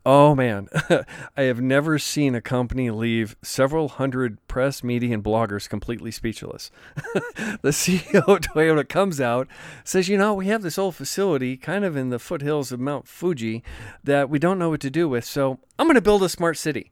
Oh 0.05 0.35
man, 0.35 0.69
I 1.37 1.43
have 1.43 1.61
never 1.61 1.97
seen 1.97 2.35
a 2.35 2.41
company 2.41 2.91
leave 2.91 3.37
several 3.41 3.89
hundred 3.89 4.45
press, 4.49 4.83
media, 4.83 5.15
and 5.15 5.23
bloggers 5.23 5.69
completely 5.69 6.11
speechless. 6.11 6.73
the 7.63 7.71
CEO 7.71 8.27
of 8.27 8.41
Toyota 8.41 8.89
comes 8.89 9.21
out, 9.21 9.47
says, 9.85 10.09
You 10.09 10.19
know, 10.19 10.35
we 10.35 10.47
have 10.49 10.63
this 10.63 10.79
old 10.79 10.97
facility 10.97 11.57
kind 11.57 11.85
of 11.85 11.97
in 11.97 12.11
the 12.11 12.19
foothills 12.19 12.73
of 12.73 12.81
Mount 12.81 13.07
Fuji 13.07 13.63
that 14.03 14.29
we 14.29 14.41
don't 14.41 14.59
know 14.59 14.71
what 14.71 14.81
to 14.81 14.91
do 14.91 15.09
with, 15.09 15.25
so 15.25 15.61
I'm 15.79 15.87
going 15.87 15.95
to 15.95 16.01
build 16.01 16.25
a 16.25 16.29
smart 16.29 16.59
city, 16.59 16.91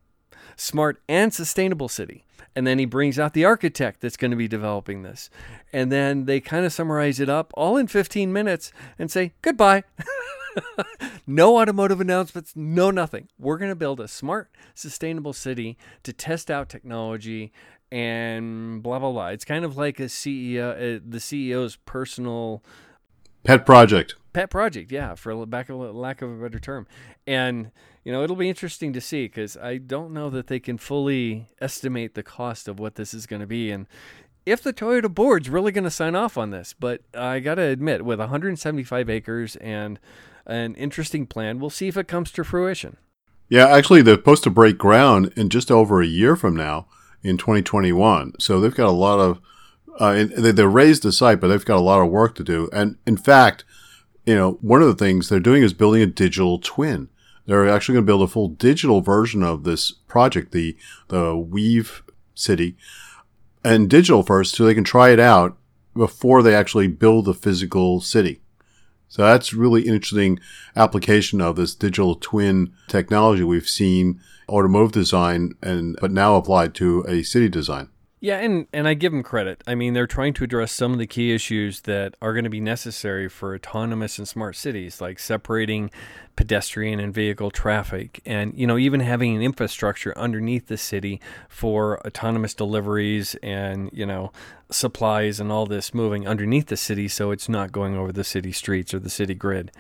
smart 0.55 1.03
and 1.09 1.35
sustainable 1.35 1.89
city. 1.89 2.25
And 2.55 2.65
then 2.67 2.79
he 2.79 2.85
brings 2.85 3.19
out 3.19 3.33
the 3.33 3.45
architect 3.45 4.01
that's 4.01 4.17
going 4.17 4.33
to 4.33 4.37
be 4.37 4.49
developing 4.49 5.03
this. 5.03 5.31
And 5.73 5.91
then 5.91 6.27
they 6.27 6.41
kind 6.41 6.65
of 6.65 6.73
summarize 6.73 7.21
it 7.21 7.29
up 7.29 7.53
all 7.55 7.77
in 7.77 7.87
15 7.87 8.33
minutes 8.33 8.73
and 8.99 9.11
say, 9.11 9.33
Goodbye. 9.43 9.83
no 11.27 11.59
automotive 11.59 12.01
announcements, 12.01 12.53
no 12.55 12.91
nothing. 12.91 13.29
We're 13.39 13.59
going 13.59 13.71
to 13.71 13.77
build 13.77 14.01
a 14.01 14.09
smart, 14.09 14.51
sustainable 14.75 15.33
city 15.33 15.77
to 16.03 16.13
test 16.13 16.51
out 16.51 16.69
technology 16.69 17.53
and 17.93 18.83
blah 18.83 18.99
blah 18.99 19.13
blah. 19.13 19.29
It's 19.29 19.45
kind 19.45 19.65
of 19.65 19.77
like 19.77 19.99
a 20.01 20.05
CEO, 20.05 20.71
uh, 20.71 21.01
the 21.07 21.19
CEO's 21.19 21.77
personal 21.77 22.63
pet 23.45 23.67
project. 23.67 24.15
Pet 24.33 24.51
project, 24.51 24.93
yeah, 24.93 25.15
for 25.15 25.45
back 25.47 25.69
of 25.69 25.77
lack 25.77 26.23
of 26.23 26.31
a 26.31 26.43
better 26.43 26.61
term. 26.61 26.87
And 27.27 27.73
you 28.05 28.13
know, 28.13 28.23
it'll 28.23 28.37
be 28.37 28.49
interesting 28.49 28.93
to 28.93 29.01
see 29.01 29.27
because 29.27 29.57
I 29.57 29.79
don't 29.79 30.13
know 30.13 30.31
that 30.31 30.47
they 30.47 30.61
can 30.61 30.79
fully 30.79 31.49
estimate 31.61 32.15
the 32.15 32.23
cost 32.23 32.69
of 32.69 32.79
what 32.79 32.95
this 32.95 33.13
is 33.13 33.27
going 33.27 33.41
to 33.41 33.47
be, 33.47 33.71
and 33.71 33.87
if 34.47 34.63
the 34.63 34.73
Toyota 34.73 35.13
board's 35.13 35.51
really 35.51 35.73
going 35.73 35.85
to 35.85 35.91
sign 35.91 36.15
off 36.15 36.39
on 36.39 36.51
this. 36.51 36.75
But 36.79 37.03
I 37.15 37.41
got 37.41 37.57
to 37.57 37.63
admit, 37.63 38.05
with 38.05 38.19
175 38.19 39.11
acres 39.11 39.57
and 39.57 39.99
an 40.47 40.75
interesting 40.75 41.27
plan. 41.27 41.59
We'll 41.59 41.71
see 41.71 41.89
if 41.89 41.97
it 41.97 42.09
comes 42.09 42.31
to 42.33 42.45
fruition. 42.45 42.97
Yeah, 43.49 43.67
actually, 43.67 44.03
they're 44.03 44.15
supposed 44.15 44.45
to 44.45 44.51
break 44.51 44.79
ground 44.79 45.33
in 45.37 45.49
just 45.49 45.71
over 45.71 46.01
a 46.01 46.07
year 46.07 46.37
from 46.37 46.57
now 46.57 46.87
in 47.23 47.37
2021. 47.37 48.35
So 48.39 48.61
they've 48.61 48.75
got 48.75 48.89
a 48.89 48.93
lot 48.93 49.19
of, 49.19 49.41
uh, 49.99 50.25
they, 50.37 50.53
they 50.53 50.65
raised 50.65 51.03
the 51.03 51.13
site, 51.13 51.41
but 51.41 51.49
they've 51.49 51.65
got 51.65 51.79
a 51.79 51.81
lot 51.81 52.01
of 52.01 52.11
work 52.11 52.35
to 52.37 52.45
do. 52.45 52.69
And 52.73 52.97
in 53.07 53.17
fact, 53.17 53.65
you 54.25 54.35
know, 54.35 54.53
one 54.61 54.83
of 54.83 54.89
the 54.89 54.95
things 54.95 55.29
they're 55.29 55.41
doing 55.41 55.63
is 55.63 55.73
building 55.75 56.03
a 56.03 56.07
digital 56.07 56.59
twin. 56.59 57.09
They're 57.47 57.69
actually 57.69 57.95
going 57.95 58.05
to 58.05 58.11
build 58.11 58.23
a 58.23 58.29
full 58.29 58.49
digital 58.49 59.01
version 59.01 59.43
of 59.43 59.65
this 59.65 59.91
project, 59.91 60.53
the 60.53 60.77
the 61.09 61.37
Weave 61.37 62.05
City, 62.35 62.77
and 63.65 63.91
digital 63.91 64.23
first, 64.23 64.55
so 64.55 64.65
they 64.65 64.75
can 64.75 64.85
try 64.85 65.11
it 65.11 65.19
out 65.19 65.57
before 65.97 66.43
they 66.43 66.55
actually 66.55 66.87
build 66.87 67.25
the 67.25 67.35
physical 67.35 68.01
city. 68.01 68.41
So 69.11 69.23
that's 69.23 69.53
really 69.53 69.83
interesting 69.83 70.39
application 70.77 71.41
of 71.41 71.57
this 71.57 71.75
digital 71.75 72.15
twin 72.15 72.73
technology 72.87 73.43
we've 73.43 73.69
seen 73.69 74.21
automotive 74.49 74.93
design 74.93 75.55
and 75.61 75.99
but 76.01 76.13
now 76.13 76.37
applied 76.37 76.75
to 76.77 77.05
a 77.09 77.25
city 77.25 77.49
design. 77.49 77.89
Yeah, 78.23 78.37
and, 78.37 78.67
and 78.75 78.87
I 78.87 78.93
give 78.93 79.13
them 79.13 79.23
credit. 79.23 79.65
I 79.67 79.75
mean, 79.75 79.95
they're 79.95 80.07
trying 80.07 80.35
to 80.35 80.45
address 80.45 80.73
some 80.73 80.93
of 80.93 80.99
the 80.99 81.07
key 81.07 81.35
issues 81.35 81.81
that 81.83 82.15
are 82.21 82.35
going 82.35 82.45
to 82.45 82.51
be 82.51 82.61
necessary 82.61 83.31
for 83.31 83.55
autonomous 83.55 84.19
and 84.19 84.29
smart 84.29 84.57
cities, 84.57 85.01
like 85.01 85.19
separating 85.19 85.91
pedestrian 86.37 87.01
and 87.01 87.15
vehicle 87.15 87.51
traffic, 87.51 88.21
and 88.27 88.53
you 88.59 88.67
know, 88.67 88.77
even 88.77 89.01
having 89.01 89.35
an 89.35 89.41
infrastructure 89.41 90.17
underneath 90.19 90.67
the 90.67 90.77
city 90.77 91.19
for 91.49 92.07
autonomous 92.07 92.53
deliveries 92.53 93.37
and 93.37 93.89
you 93.91 94.05
know, 94.05 94.33
supplies 94.71 95.41
and 95.41 95.51
all 95.51 95.65
this 95.65 95.95
moving 95.95 96.29
underneath 96.29 96.67
the 96.67 96.77
city, 96.77 97.09
so 97.09 97.31
it's 97.31 97.49
not 97.49 97.73
going 97.73 97.97
over 97.97 98.13
the 98.13 98.25
city 98.25 98.53
streets 98.53 98.93
or 98.93 98.99
the 98.99 99.09
city 99.09 99.35
grid. 99.35 99.73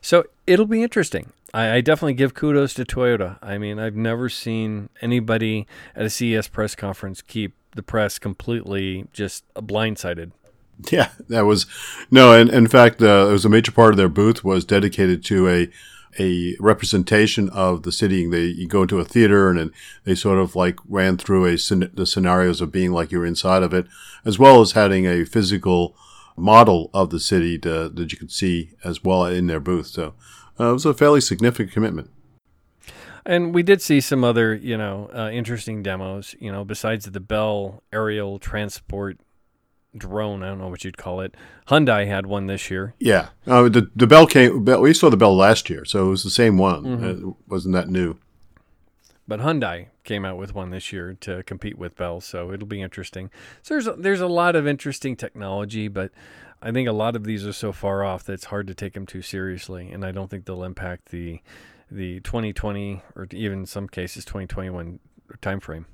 So 0.00 0.24
it'll 0.46 0.66
be 0.66 0.82
interesting. 0.82 1.30
I, 1.52 1.74
I, 1.74 1.80
definitely 1.82 2.14
give 2.14 2.32
kudos 2.32 2.72
to 2.74 2.84
Toyota. 2.84 3.38
I 3.42 3.58
mean, 3.58 3.78
I've 3.78 3.94
never 3.94 4.30
seen 4.30 4.88
anybody 5.02 5.66
at 5.94 6.06
a 6.06 6.10
CES 6.10 6.48
press 6.48 6.74
conference 6.74 7.20
keep 7.20 7.54
the 7.74 7.82
press 7.82 8.18
completely 8.18 9.06
just 9.12 9.44
blindsided. 9.54 10.32
Yeah, 10.90 11.10
that 11.28 11.42
was 11.42 11.66
no, 12.10 12.32
and 12.32 12.50
in 12.50 12.66
fact, 12.66 13.02
uh, 13.02 13.26
it 13.28 13.32
was 13.32 13.44
a 13.44 13.50
major 13.50 13.72
part 13.72 13.92
of 13.92 13.96
their 13.96 14.08
booth 14.08 14.42
was 14.42 14.64
dedicated 14.64 15.24
to 15.24 15.48
a 15.48 15.70
a 16.18 16.56
representation 16.60 17.48
of 17.50 17.82
the 17.82 17.92
city. 17.92 18.26
They 18.26 18.44
you 18.44 18.66
go 18.66 18.82
into 18.82 18.98
a 18.98 19.04
theater 19.04 19.50
and 19.50 19.72
they 20.04 20.14
sort 20.14 20.38
of 20.38 20.56
like 20.56 20.78
ran 20.88 21.16
through 21.16 21.46
a 21.46 21.52
the 21.52 22.06
scenarios 22.06 22.60
of 22.60 22.72
being 22.72 22.92
like 22.92 23.12
you're 23.12 23.26
inside 23.26 23.62
of 23.62 23.72
it, 23.72 23.86
as 24.24 24.38
well 24.38 24.60
as 24.60 24.72
having 24.72 25.06
a 25.06 25.24
physical 25.24 25.96
model 26.36 26.90
of 26.94 27.10
the 27.10 27.20
city 27.20 27.58
to, 27.58 27.88
that 27.90 28.10
you 28.12 28.18
could 28.18 28.32
see 28.32 28.70
as 28.82 29.04
well 29.04 29.26
in 29.26 29.46
their 29.46 29.60
booth. 29.60 29.88
So 29.88 30.14
uh, 30.58 30.70
it 30.70 30.72
was 30.72 30.86
a 30.86 30.94
fairly 30.94 31.20
significant 31.20 31.72
commitment. 31.72 32.10
And 33.24 33.54
we 33.54 33.62
did 33.62 33.80
see 33.80 34.00
some 34.00 34.24
other, 34.24 34.54
you 34.54 34.76
know, 34.76 35.08
uh, 35.14 35.30
interesting 35.30 35.82
demos. 35.82 36.34
You 36.40 36.50
know, 36.50 36.64
besides 36.64 37.06
the 37.06 37.20
Bell 37.20 37.82
aerial 37.92 38.38
transport 38.38 39.18
drone, 39.96 40.42
I 40.42 40.48
don't 40.48 40.58
know 40.58 40.68
what 40.68 40.84
you'd 40.84 40.96
call 40.96 41.20
it. 41.20 41.34
Hyundai 41.68 42.06
had 42.06 42.26
one 42.26 42.46
this 42.46 42.70
year. 42.70 42.94
Yeah, 42.98 43.28
uh, 43.46 43.68
the 43.68 43.90
the 43.94 44.06
Bell 44.06 44.26
came. 44.26 44.64
We 44.64 44.94
saw 44.94 45.10
the 45.10 45.16
Bell 45.16 45.36
last 45.36 45.70
year, 45.70 45.84
so 45.84 46.06
it 46.06 46.10
was 46.10 46.24
the 46.24 46.30
same 46.30 46.58
one. 46.58 46.82
Mm-hmm. 46.82 47.28
It 47.28 47.34
wasn't 47.46 47.74
that 47.74 47.88
new. 47.88 48.16
But 49.28 49.40
Hyundai 49.40 49.86
came 50.02 50.24
out 50.24 50.36
with 50.36 50.54
one 50.54 50.70
this 50.70 50.92
year 50.92 51.16
to 51.20 51.44
compete 51.44 51.78
with 51.78 51.96
Bell, 51.96 52.20
so 52.20 52.50
it'll 52.52 52.66
be 52.66 52.82
interesting. 52.82 53.30
So 53.62 53.74
there's 53.74 53.86
a, 53.86 53.92
there's 53.92 54.20
a 54.20 54.26
lot 54.26 54.56
of 54.56 54.66
interesting 54.66 55.14
technology, 55.14 55.86
but 55.86 56.10
I 56.60 56.72
think 56.72 56.88
a 56.88 56.92
lot 56.92 57.14
of 57.14 57.24
these 57.24 57.46
are 57.46 57.52
so 57.52 57.72
far 57.72 58.02
off 58.04 58.24
that 58.24 58.32
it's 58.32 58.46
hard 58.46 58.66
to 58.66 58.74
take 58.74 58.94
them 58.94 59.06
too 59.06 59.22
seriously, 59.22 59.90
and 59.90 60.04
I 60.04 60.10
don't 60.10 60.28
think 60.28 60.44
they'll 60.44 60.64
impact 60.64 61.10
the 61.10 61.40
the 61.94 62.20
2020 62.20 63.02
or 63.14 63.26
even 63.32 63.60
in 63.60 63.66
some 63.66 63.88
cases 63.88 64.24
2021 64.24 64.98
timeframe. 65.40 65.84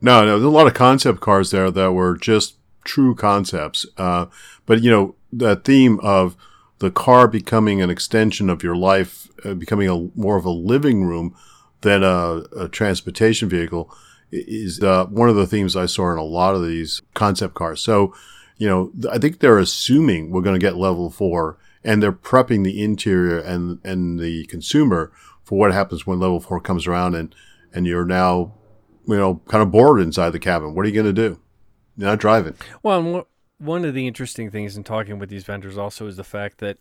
No, 0.00 0.20
no, 0.24 0.32
there's 0.32 0.44
a 0.44 0.48
lot 0.48 0.66
of 0.66 0.74
concept 0.74 1.20
cars 1.20 1.50
there 1.50 1.70
that 1.70 1.92
were 1.92 2.16
just 2.16 2.56
true 2.84 3.14
concepts. 3.14 3.86
Uh, 3.96 4.26
but 4.66 4.82
you 4.82 4.90
know, 4.90 5.14
the 5.32 5.56
theme 5.56 5.98
of 6.00 6.36
the 6.78 6.90
car 6.90 7.26
becoming 7.26 7.82
an 7.82 7.90
extension 7.90 8.48
of 8.48 8.62
your 8.62 8.76
life, 8.76 9.28
uh, 9.44 9.54
becoming 9.54 9.88
a 9.88 10.08
more 10.18 10.36
of 10.36 10.44
a 10.44 10.50
living 10.50 11.04
room 11.04 11.36
than 11.80 12.02
a, 12.02 12.44
a 12.56 12.68
transportation 12.68 13.48
vehicle, 13.48 13.92
is 14.30 14.82
uh, 14.82 15.06
one 15.06 15.28
of 15.28 15.36
the 15.36 15.46
themes 15.46 15.74
I 15.74 15.86
saw 15.86 16.12
in 16.12 16.18
a 16.18 16.24
lot 16.24 16.54
of 16.54 16.66
these 16.66 17.02
concept 17.14 17.54
cars. 17.54 17.80
So, 17.80 18.14
you 18.56 18.68
know, 18.68 18.92
I 19.10 19.18
think 19.18 19.40
they're 19.40 19.58
assuming 19.58 20.30
we're 20.30 20.42
going 20.42 20.58
to 20.58 20.64
get 20.64 20.76
level 20.76 21.10
four, 21.10 21.58
and 21.82 22.02
they're 22.02 22.12
prepping 22.12 22.64
the 22.64 22.82
interior 22.82 23.38
and 23.38 23.80
and 23.84 24.18
the 24.18 24.44
consumer 24.46 25.12
for 25.48 25.56
what 25.56 25.72
happens 25.72 26.06
when 26.06 26.20
level 26.20 26.40
four 26.40 26.60
comes 26.60 26.86
around 26.86 27.14
and, 27.14 27.34
and 27.72 27.86
you're 27.86 28.04
now, 28.04 28.52
you 29.06 29.16
know, 29.16 29.40
kind 29.48 29.62
of 29.62 29.70
bored 29.70 29.98
inside 29.98 30.28
the 30.30 30.38
cabin. 30.38 30.74
What 30.74 30.84
are 30.84 30.88
you 30.90 30.94
going 30.94 31.06
to 31.06 31.12
do? 31.28 31.40
You're 31.96 32.10
not 32.10 32.18
driving. 32.18 32.54
Well, 32.82 33.26
one 33.56 33.84
of 33.86 33.94
the 33.94 34.06
interesting 34.06 34.50
things 34.50 34.76
in 34.76 34.84
talking 34.84 35.18
with 35.18 35.30
these 35.30 35.44
vendors 35.44 35.78
also 35.78 36.06
is 36.06 36.18
the 36.18 36.22
fact 36.22 36.58
that, 36.58 36.76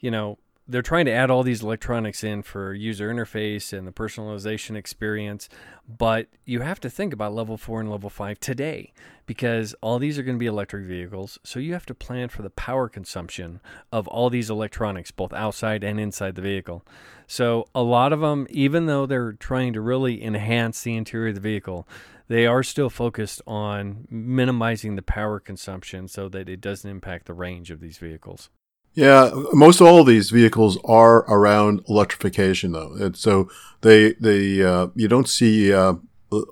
you 0.00 0.10
know, 0.10 0.38
they're 0.70 0.82
trying 0.82 1.04
to 1.06 1.12
add 1.12 1.30
all 1.30 1.42
these 1.42 1.62
electronics 1.62 2.22
in 2.22 2.42
for 2.42 2.72
user 2.72 3.12
interface 3.12 3.76
and 3.76 3.86
the 3.86 3.92
personalization 3.92 4.76
experience, 4.76 5.48
but 5.88 6.28
you 6.44 6.60
have 6.60 6.78
to 6.80 6.88
think 6.88 7.12
about 7.12 7.34
level 7.34 7.56
four 7.56 7.80
and 7.80 7.90
level 7.90 8.08
five 8.08 8.38
today 8.38 8.92
because 9.26 9.74
all 9.80 9.98
these 9.98 10.16
are 10.16 10.22
going 10.22 10.36
to 10.36 10.40
be 10.40 10.46
electric 10.46 10.86
vehicles. 10.86 11.38
So 11.42 11.58
you 11.58 11.72
have 11.72 11.86
to 11.86 11.94
plan 11.94 12.28
for 12.28 12.42
the 12.42 12.50
power 12.50 12.88
consumption 12.88 13.60
of 13.90 14.06
all 14.06 14.30
these 14.30 14.48
electronics, 14.48 15.10
both 15.10 15.32
outside 15.32 15.82
and 15.82 15.98
inside 15.98 16.36
the 16.36 16.42
vehicle. 16.42 16.84
So 17.26 17.66
a 17.74 17.82
lot 17.82 18.12
of 18.12 18.20
them, 18.20 18.46
even 18.50 18.86
though 18.86 19.06
they're 19.06 19.32
trying 19.32 19.72
to 19.72 19.80
really 19.80 20.22
enhance 20.22 20.82
the 20.82 20.96
interior 20.96 21.30
of 21.30 21.34
the 21.34 21.40
vehicle, 21.40 21.88
they 22.28 22.46
are 22.46 22.62
still 22.62 22.90
focused 22.90 23.42
on 23.44 24.06
minimizing 24.08 24.94
the 24.94 25.02
power 25.02 25.40
consumption 25.40 26.06
so 26.06 26.28
that 26.28 26.48
it 26.48 26.60
doesn't 26.60 26.88
impact 26.88 27.26
the 27.26 27.34
range 27.34 27.72
of 27.72 27.80
these 27.80 27.98
vehicles. 27.98 28.50
Yeah, 28.94 29.30
most 29.52 29.80
all 29.80 30.00
of 30.00 30.06
these 30.06 30.30
vehicles 30.30 30.78
are 30.84 31.18
around 31.32 31.82
electrification, 31.88 32.72
though. 32.72 32.94
And 32.94 33.16
so 33.16 33.48
they 33.82 34.12
they 34.14 34.62
uh, 34.62 34.88
you 34.94 35.08
don't 35.08 35.28
see 35.28 35.72
uh, 35.72 35.94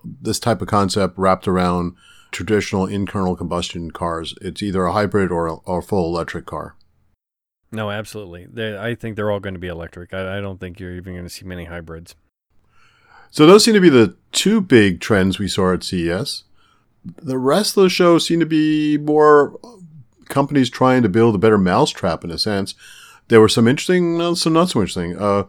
this 0.04 0.38
type 0.38 0.62
of 0.62 0.68
concept 0.68 1.18
wrapped 1.18 1.48
around 1.48 1.94
traditional 2.30 2.86
internal 2.86 3.34
combustion 3.36 3.90
cars. 3.90 4.34
It's 4.40 4.62
either 4.62 4.84
a 4.84 4.92
hybrid 4.92 5.32
or 5.32 5.46
a, 5.46 5.54
or 5.54 5.78
a 5.78 5.82
full 5.82 6.14
electric 6.14 6.46
car. 6.46 6.76
No, 7.70 7.90
absolutely. 7.90 8.46
They, 8.50 8.78
I 8.78 8.94
think 8.94 9.16
they're 9.16 9.30
all 9.30 9.40
going 9.40 9.54
to 9.54 9.60
be 9.60 9.68
electric. 9.68 10.14
I, 10.14 10.38
I 10.38 10.40
don't 10.40 10.58
think 10.58 10.80
you're 10.80 10.94
even 10.94 11.14
going 11.14 11.26
to 11.26 11.30
see 11.30 11.44
many 11.44 11.64
hybrids. 11.64 12.14
So 13.30 13.46
those 13.46 13.64
seem 13.64 13.74
to 13.74 13.80
be 13.80 13.90
the 13.90 14.16
two 14.32 14.60
big 14.60 15.00
trends 15.00 15.38
we 15.38 15.48
saw 15.48 15.74
at 15.74 15.84
CES. 15.84 16.44
the 17.04 17.38
rest 17.38 17.76
of 17.76 17.82
the 17.82 17.90
show 17.90 18.18
seemed 18.18 18.40
to 18.40 18.46
be 18.46 18.96
more 18.96 19.58
companies 20.28 20.70
trying 20.70 21.02
to 21.02 21.08
build 21.08 21.34
a 21.34 21.38
better 21.38 21.58
mousetrap 21.58 22.24
in 22.24 22.30
a 22.30 22.38
sense. 22.38 22.74
There 23.28 23.40
were 23.40 23.48
some 23.48 23.68
interesting, 23.68 24.34
some 24.34 24.52
not 24.52 24.70
so 24.70 24.80
interesting. 24.80 25.18
Uh, 25.18 25.44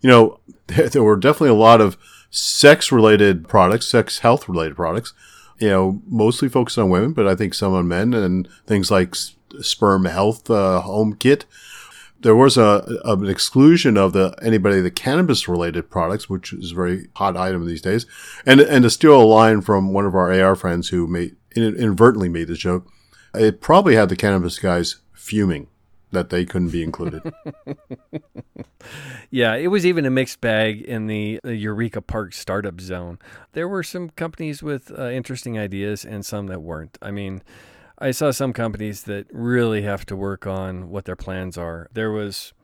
you 0.00 0.08
know, 0.10 0.40
there, 0.68 0.88
there 0.90 1.02
were 1.02 1.16
definitely 1.16 1.50
a 1.50 1.54
lot 1.54 1.80
of 1.80 1.96
sex 2.30 2.90
related 2.92 3.48
products, 3.48 3.86
sex 3.86 4.18
health 4.20 4.48
related 4.48 4.76
products. 4.76 5.12
You 5.60 5.68
know, 5.68 6.02
mostly 6.08 6.48
focused 6.48 6.78
on 6.78 6.90
women, 6.90 7.12
but 7.12 7.28
I 7.28 7.36
think 7.36 7.54
some 7.54 7.72
on 7.74 7.86
men 7.86 8.12
and 8.12 8.48
things 8.66 8.90
like 8.90 9.14
sperm 9.60 10.04
health 10.04 10.50
uh, 10.50 10.80
home 10.80 11.14
kit. 11.14 11.44
There 12.20 12.34
was 12.34 12.56
a, 12.56 12.84
a- 13.04 13.12
an 13.16 13.28
exclusion 13.28 13.96
of 13.96 14.12
the 14.14 14.34
anybody 14.42 14.80
the 14.80 14.90
cannabis 14.90 15.46
related 15.48 15.90
products, 15.90 16.28
which 16.28 16.52
is 16.52 16.72
a 16.72 16.74
very 16.74 17.08
hot 17.14 17.36
item 17.36 17.66
these 17.66 17.82
days. 17.82 18.04
And 18.44 18.60
and 18.60 18.82
to 18.82 18.90
steal 18.90 19.20
a 19.20 19.22
line 19.22 19.60
from 19.60 19.92
one 19.92 20.06
of 20.06 20.14
our 20.16 20.32
AR 20.32 20.56
friends 20.56 20.88
who 20.88 21.06
made 21.06 21.36
inadvertently 21.54 22.28
made 22.28 22.48
the 22.48 22.54
joke, 22.54 22.88
it 23.34 23.60
probably 23.60 23.94
had 23.96 24.08
the 24.08 24.16
cannabis 24.16 24.58
guys 24.58 24.96
fuming 25.12 25.68
that 26.12 26.30
they 26.30 26.44
couldn't 26.44 26.70
be 26.70 26.82
included. 26.82 27.22
Yeah, 29.30 29.56
it 29.56 29.68
was 29.68 29.84
even 29.84 30.06
a 30.06 30.10
mixed 30.10 30.40
bag 30.40 30.82
in 30.82 31.06
the, 31.06 31.40
the 31.42 31.56
Eureka 31.56 32.00
Park 32.00 32.32
startup 32.34 32.80
zone. 32.80 33.18
There 33.52 33.68
were 33.68 33.82
some 33.82 34.10
companies 34.10 34.62
with 34.62 34.96
uh, 34.96 35.08
interesting 35.08 35.58
ideas 35.58 36.04
and 36.04 36.24
some 36.24 36.46
that 36.46 36.62
weren't. 36.62 36.98
I 37.02 37.10
mean, 37.10 37.42
I 37.98 38.10
saw 38.10 38.30
some 38.30 38.52
companies 38.52 39.02
that 39.04 39.26
really 39.32 39.82
have 39.82 40.06
to 40.06 40.16
work 40.16 40.46
on 40.46 40.88
what 40.88 41.04
their 41.04 41.16
plans 41.16 41.58
are. 41.58 41.88
There 41.92 42.10
was 42.10 42.52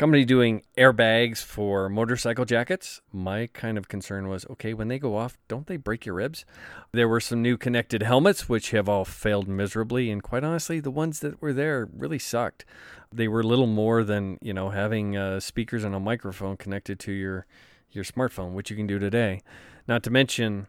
company 0.00 0.24
doing 0.24 0.62
airbags 0.78 1.44
for 1.44 1.90
motorcycle 1.90 2.46
jackets. 2.46 3.02
My 3.12 3.48
kind 3.48 3.76
of 3.76 3.88
concern 3.88 4.28
was, 4.28 4.46
okay, 4.48 4.72
when 4.72 4.88
they 4.88 4.98
go 4.98 5.14
off, 5.14 5.36
don't 5.46 5.66
they 5.66 5.76
break 5.76 6.06
your 6.06 6.14
ribs? 6.14 6.46
There 6.92 7.06
were 7.06 7.20
some 7.20 7.42
new 7.42 7.58
connected 7.58 8.02
helmets 8.02 8.48
which 8.48 8.70
have 8.70 8.88
all 8.88 9.04
failed 9.04 9.46
miserably 9.46 10.10
and 10.10 10.22
quite 10.22 10.42
honestly, 10.42 10.80
the 10.80 10.90
ones 10.90 11.20
that 11.20 11.42
were 11.42 11.52
there 11.52 11.86
really 11.94 12.18
sucked 12.18 12.64
they 13.12 13.28
were 13.28 13.42
little 13.42 13.66
more 13.66 14.04
than 14.04 14.38
you 14.40 14.54
know 14.54 14.70
having 14.70 15.16
uh, 15.16 15.40
speakers 15.40 15.84
and 15.84 15.94
a 15.94 16.00
microphone 16.00 16.56
connected 16.56 16.98
to 17.00 17.12
your 17.12 17.46
your 17.90 18.04
smartphone, 18.04 18.52
which 18.52 18.70
you 18.70 18.76
can 18.76 18.86
do 18.86 18.98
today. 18.98 19.40
Not 19.88 20.04
to 20.04 20.10
mention 20.10 20.68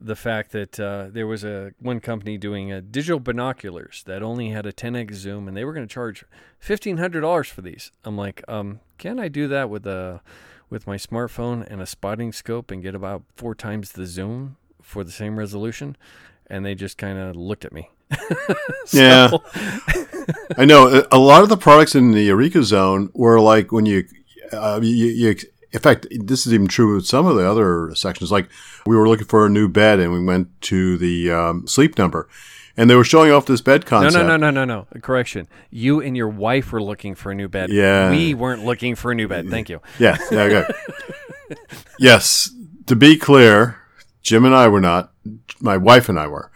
the 0.00 0.16
fact 0.16 0.52
that 0.52 0.78
uh, 0.78 1.08
there 1.10 1.26
was 1.26 1.44
a 1.44 1.72
one 1.78 2.00
company 2.00 2.38
doing 2.38 2.72
uh, 2.72 2.80
digital 2.88 3.20
binoculars 3.20 4.02
that 4.06 4.22
only 4.22 4.50
had 4.50 4.66
a 4.66 4.72
10x 4.72 5.14
zoom, 5.14 5.48
and 5.48 5.56
they 5.56 5.64
were 5.64 5.72
going 5.72 5.86
to 5.86 5.92
charge 5.92 6.24
fifteen 6.58 6.98
hundred 6.98 7.22
dollars 7.22 7.48
for 7.48 7.62
these. 7.62 7.92
I'm 8.04 8.16
like, 8.16 8.42
um, 8.48 8.80
can 8.98 9.18
I 9.18 9.28
do 9.28 9.48
that 9.48 9.70
with 9.70 9.86
a 9.86 10.20
with 10.70 10.86
my 10.86 10.96
smartphone 10.96 11.66
and 11.70 11.80
a 11.80 11.86
spotting 11.86 12.32
scope 12.32 12.70
and 12.70 12.82
get 12.82 12.94
about 12.94 13.22
four 13.36 13.54
times 13.54 13.92
the 13.92 14.06
zoom 14.06 14.56
for 14.82 15.04
the 15.04 15.12
same 15.12 15.38
resolution? 15.38 15.96
And 16.50 16.64
they 16.64 16.74
just 16.74 16.96
kind 16.96 17.18
of 17.18 17.36
looked 17.36 17.64
at 17.64 17.72
me. 17.72 17.90
Yeah. 18.92 19.30
I 20.56 20.64
know 20.64 21.04
a 21.12 21.18
lot 21.18 21.42
of 21.42 21.50
the 21.50 21.58
products 21.58 21.94
in 21.94 22.12
the 22.12 22.22
Eureka 22.22 22.62
zone 22.62 23.10
were 23.14 23.38
like 23.38 23.70
when 23.70 23.84
you, 23.84 24.04
uh, 24.50 24.80
you, 24.82 25.06
you, 25.06 25.36
in 25.72 25.80
fact, 25.80 26.06
this 26.10 26.46
is 26.46 26.54
even 26.54 26.66
true 26.66 26.94
with 26.94 27.06
some 27.06 27.26
of 27.26 27.36
the 27.36 27.48
other 27.48 27.94
sections. 27.94 28.30
Like 28.32 28.48
we 28.86 28.96
were 28.96 29.08
looking 29.08 29.26
for 29.26 29.46
a 29.46 29.50
new 29.50 29.68
bed 29.68 30.00
and 30.00 30.12
we 30.12 30.24
went 30.24 30.48
to 30.62 30.96
the 30.96 31.30
um, 31.30 31.66
sleep 31.66 31.98
number 31.98 32.28
and 32.76 32.88
they 32.88 32.94
were 32.94 33.04
showing 33.04 33.32
off 33.32 33.44
this 33.46 33.60
bed 33.60 33.82
No, 33.84 33.88
concept. 33.88 34.26
no, 34.26 34.36
no, 34.36 34.50
no, 34.50 34.64
no, 34.64 34.86
no. 34.92 35.00
Correction. 35.00 35.48
You 35.70 36.00
and 36.00 36.16
your 36.16 36.28
wife 36.28 36.72
were 36.72 36.82
looking 36.82 37.14
for 37.14 37.32
a 37.32 37.34
new 37.34 37.48
bed. 37.48 37.70
Yeah. 37.70 38.10
We 38.10 38.34
weren't 38.34 38.64
looking 38.64 38.94
for 38.94 39.10
a 39.12 39.14
new 39.14 39.28
bed. 39.28 39.48
Thank 39.50 39.68
you. 39.68 39.80
Yeah, 39.98 40.16
yeah, 40.30 40.42
okay. 40.42 40.64
yes, 41.98 42.50
to 42.86 42.96
be 42.96 43.16
clear, 43.16 43.78
Jim 44.22 44.44
and 44.44 44.54
I 44.54 44.68
were 44.68 44.80
not. 44.80 45.12
My 45.60 45.76
wife 45.76 46.08
and 46.08 46.18
I 46.18 46.28
were. 46.28 46.50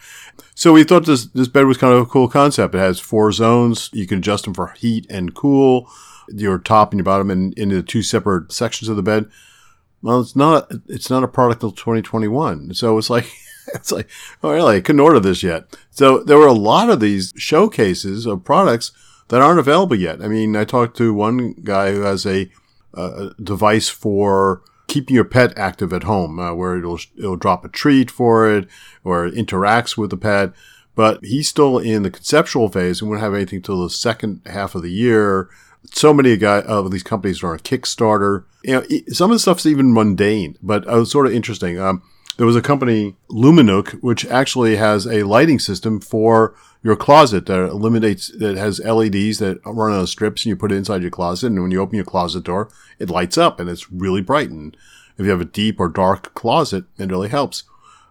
So 0.55 0.73
we 0.73 0.85
thought 0.85 1.07
this 1.07 1.27
this 1.27 1.49
bed 1.49 1.67
was 1.67 1.77
kind 1.77 1.93
of 1.93 2.01
a 2.03 2.07
cool 2.07 2.29
concept. 2.29 2.75
It 2.75 2.79
has 2.79 3.01
four 3.01 3.33
zones. 3.33 3.91
You 3.93 4.07
can 4.07 4.19
adjust 4.19 4.45
them 4.45 4.55
for 4.55 4.69
heat 4.79 5.07
and 5.11 5.35
cool. 5.35 5.91
Your 6.29 6.59
top 6.59 6.93
and 6.93 6.99
your 6.99 7.05
bottom 7.05 7.31
and 7.31 7.53
into 7.55 7.83
two 7.83 8.03
separate 8.03 8.53
sections 8.53 8.89
of 8.89 8.97
the 8.97 9.03
bed. 9.03 9.29
Well, 10.03 10.21
it's 10.21 10.37
not. 10.37 10.71
It's 10.89 11.11
not 11.11 11.25
a 11.25 11.29
product 11.29 11.61
till 11.61 11.73
2021. 11.73 12.75
So 12.75 12.99
it's 12.99 13.11
like 13.11 13.27
it's 13.75 13.93
like 13.93 14.09
oh 14.43 14.53
really? 14.53 14.77
I 14.77 14.81
couldn't 14.81 15.01
order 15.01 15.21
this 15.21 15.43
yet. 15.43 15.77
So 15.91 16.23
there 16.23 16.39
were 16.39 16.47
a 16.47 16.53
lot 16.53 16.91
of 16.91 17.01
these 17.01 17.33
showcases 17.37 18.27
of 18.27 18.45
products 18.45 18.93
that 19.29 19.41
aren't 19.41 19.61
available 19.61 19.97
yet. 19.97 20.23
I 20.23 20.29
mean, 20.29 20.57
I 20.57 20.65
talked 20.65 20.97
to 20.99 21.15
one 21.15 21.55
guy 21.65 21.93
who 21.93 22.03
has 22.03 22.27
a 22.27 22.51
a 22.95 23.31
device 23.43 23.89
for 23.89 24.63
keeping 24.89 25.15
your 25.15 25.25
pet 25.25 25.57
active 25.57 25.93
at 25.93 26.03
home, 26.03 26.39
uh, 26.39 26.53
where 26.55 26.77
it'll 26.77 26.99
it'll 27.17 27.37
drop 27.37 27.65
a 27.65 27.69
treat 27.69 28.11
for 28.11 28.51
it 28.51 28.69
or 29.05 29.27
it 29.27 29.35
interacts 29.35 29.97
with 29.97 30.11
the 30.11 30.17
pet. 30.17 30.53
But 30.95 31.25
he's 31.25 31.49
still 31.49 31.79
in 31.79 32.03
the 32.03 32.11
conceptual 32.11 32.69
phase 32.69 33.01
and 33.01 33.09
won't 33.09 33.23
have 33.23 33.35
anything 33.35 33.63
till 33.63 33.83
the 33.83 33.89
second 33.89 34.43
half 34.45 34.75
of 34.75 34.83
the 34.83 34.91
year. 34.91 35.49
So 35.85 36.15
many 36.15 36.37
guy 36.37 36.61
of 36.61 36.91
these 36.91 37.03
companies 37.03 37.43
are 37.43 37.53
on 37.53 37.59
Kickstarter. 37.61 38.45
You 38.65 38.75
know, 38.75 38.87
some 39.09 39.31
of 39.31 39.35
the 39.37 39.41
stuff's 39.41 39.67
even 39.67 39.93
mundane, 39.93 40.57
but 40.63 40.85
it 40.87 40.91
was 40.91 41.11
sort 41.11 41.27
of 41.27 41.33
interesting. 41.35 41.79
Um, 41.79 42.03
there 42.39 42.47
was 42.47 42.57
a 42.57 42.63
company, 42.63 43.17
Luminook, 43.31 43.91
which 44.03 44.25
actually 44.27 44.77
has 44.77 45.07
a 45.07 45.23
lighting 45.25 45.59
system 45.59 46.01
for 46.01 46.55
your 46.83 46.97
closet 46.97 47.47
that 47.47 47.69
eliminates, 47.69 48.29
that 48.39 48.57
has 48.57 48.81
LEDs 48.81 49.39
that 49.39 49.61
run 49.67 49.93
on 49.93 50.07
strips 50.07 50.45
and 50.45 50.51
you 50.51 50.57
put 50.57 50.73
it 50.73 50.77
inside 50.77 51.03
your 51.03 51.11
closet. 51.11 51.49
And 51.49 51.61
when 51.63 51.71
you 51.71 51.81
open 51.81 51.97
your 51.97 52.05
closet 52.05 52.45
door, 52.45 52.71
it 52.99 53.11
lights 53.11 53.37
up 53.37 53.61
and 53.61 53.69
it's 53.69 53.93
really 53.93 54.23
bright. 54.23 54.49
And 54.51 54.77
if 55.19 55.25
you 55.27 55.31
have 55.31 55.41
a 55.43 55.45
deep 55.45 55.79
or 55.79 55.89
dark 55.89 56.33
closet, 56.35 56.85
it 56.99 57.11
really 57.11 57.29
helps. 57.29 57.65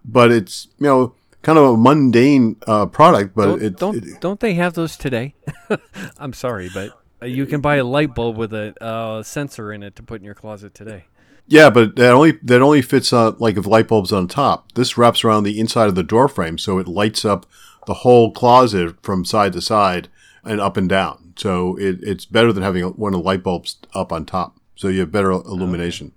But 0.04 0.30
it's, 0.30 0.68
you 0.78 0.86
know, 0.86 1.14
kind 1.42 1.58
of 1.58 1.64
a 1.74 1.76
mundane 1.76 2.56
uh, 2.66 2.86
product, 2.86 3.34
but 3.34 3.46
Don't 3.46 3.62
it, 3.62 3.76
don't, 3.78 3.96
it- 3.96 4.20
don't 4.20 4.40
they 4.40 4.54
have 4.54 4.74
those 4.74 4.96
today? 4.96 5.34
I'm 6.18 6.32
sorry, 6.32 6.70
but 6.72 6.90
uh, 6.90 6.94
you 7.24 7.46
can 7.46 7.60
buy 7.60 7.76
a 7.76 7.84
light 7.84 8.14
bulb 8.14 8.36
with 8.36 8.52
a 8.52 8.74
uh, 8.82 9.22
sensor 9.22 9.72
in 9.72 9.82
it 9.82 9.96
to 9.96 10.02
put 10.02 10.20
in 10.20 10.24
your 10.24 10.34
closet 10.34 10.74
today. 10.74 11.04
Yeah, 11.46 11.70
but 11.70 11.96
that 11.96 12.12
only 12.12 12.32
that 12.42 12.62
only 12.62 12.82
fits 12.82 13.12
on 13.12 13.36
like 13.38 13.56
if 13.56 13.66
light 13.66 13.88
bulbs 13.88 14.12
on 14.12 14.28
top. 14.28 14.72
This 14.72 14.96
wraps 14.96 15.24
around 15.24 15.44
the 15.44 15.58
inside 15.58 15.88
of 15.88 15.94
the 15.94 16.02
door 16.02 16.28
frame, 16.28 16.56
so 16.56 16.78
it 16.78 16.86
lights 16.86 17.24
up 17.24 17.46
the 17.86 17.94
whole 17.94 18.30
closet 18.30 18.94
from 19.02 19.24
side 19.24 19.52
to 19.54 19.60
side 19.60 20.08
and 20.44 20.60
up 20.60 20.76
and 20.76 20.88
down. 20.88 21.34
So 21.36 21.76
it, 21.78 21.98
it's 22.02 22.24
better 22.24 22.52
than 22.52 22.62
having 22.62 22.84
one 22.84 23.14
of 23.14 23.20
the 23.20 23.26
light 23.26 23.42
bulbs 23.42 23.76
up 23.94 24.12
on 24.12 24.24
top. 24.24 24.58
So 24.76 24.88
you 24.88 25.00
have 25.00 25.10
better 25.10 25.30
illumination. 25.30 26.12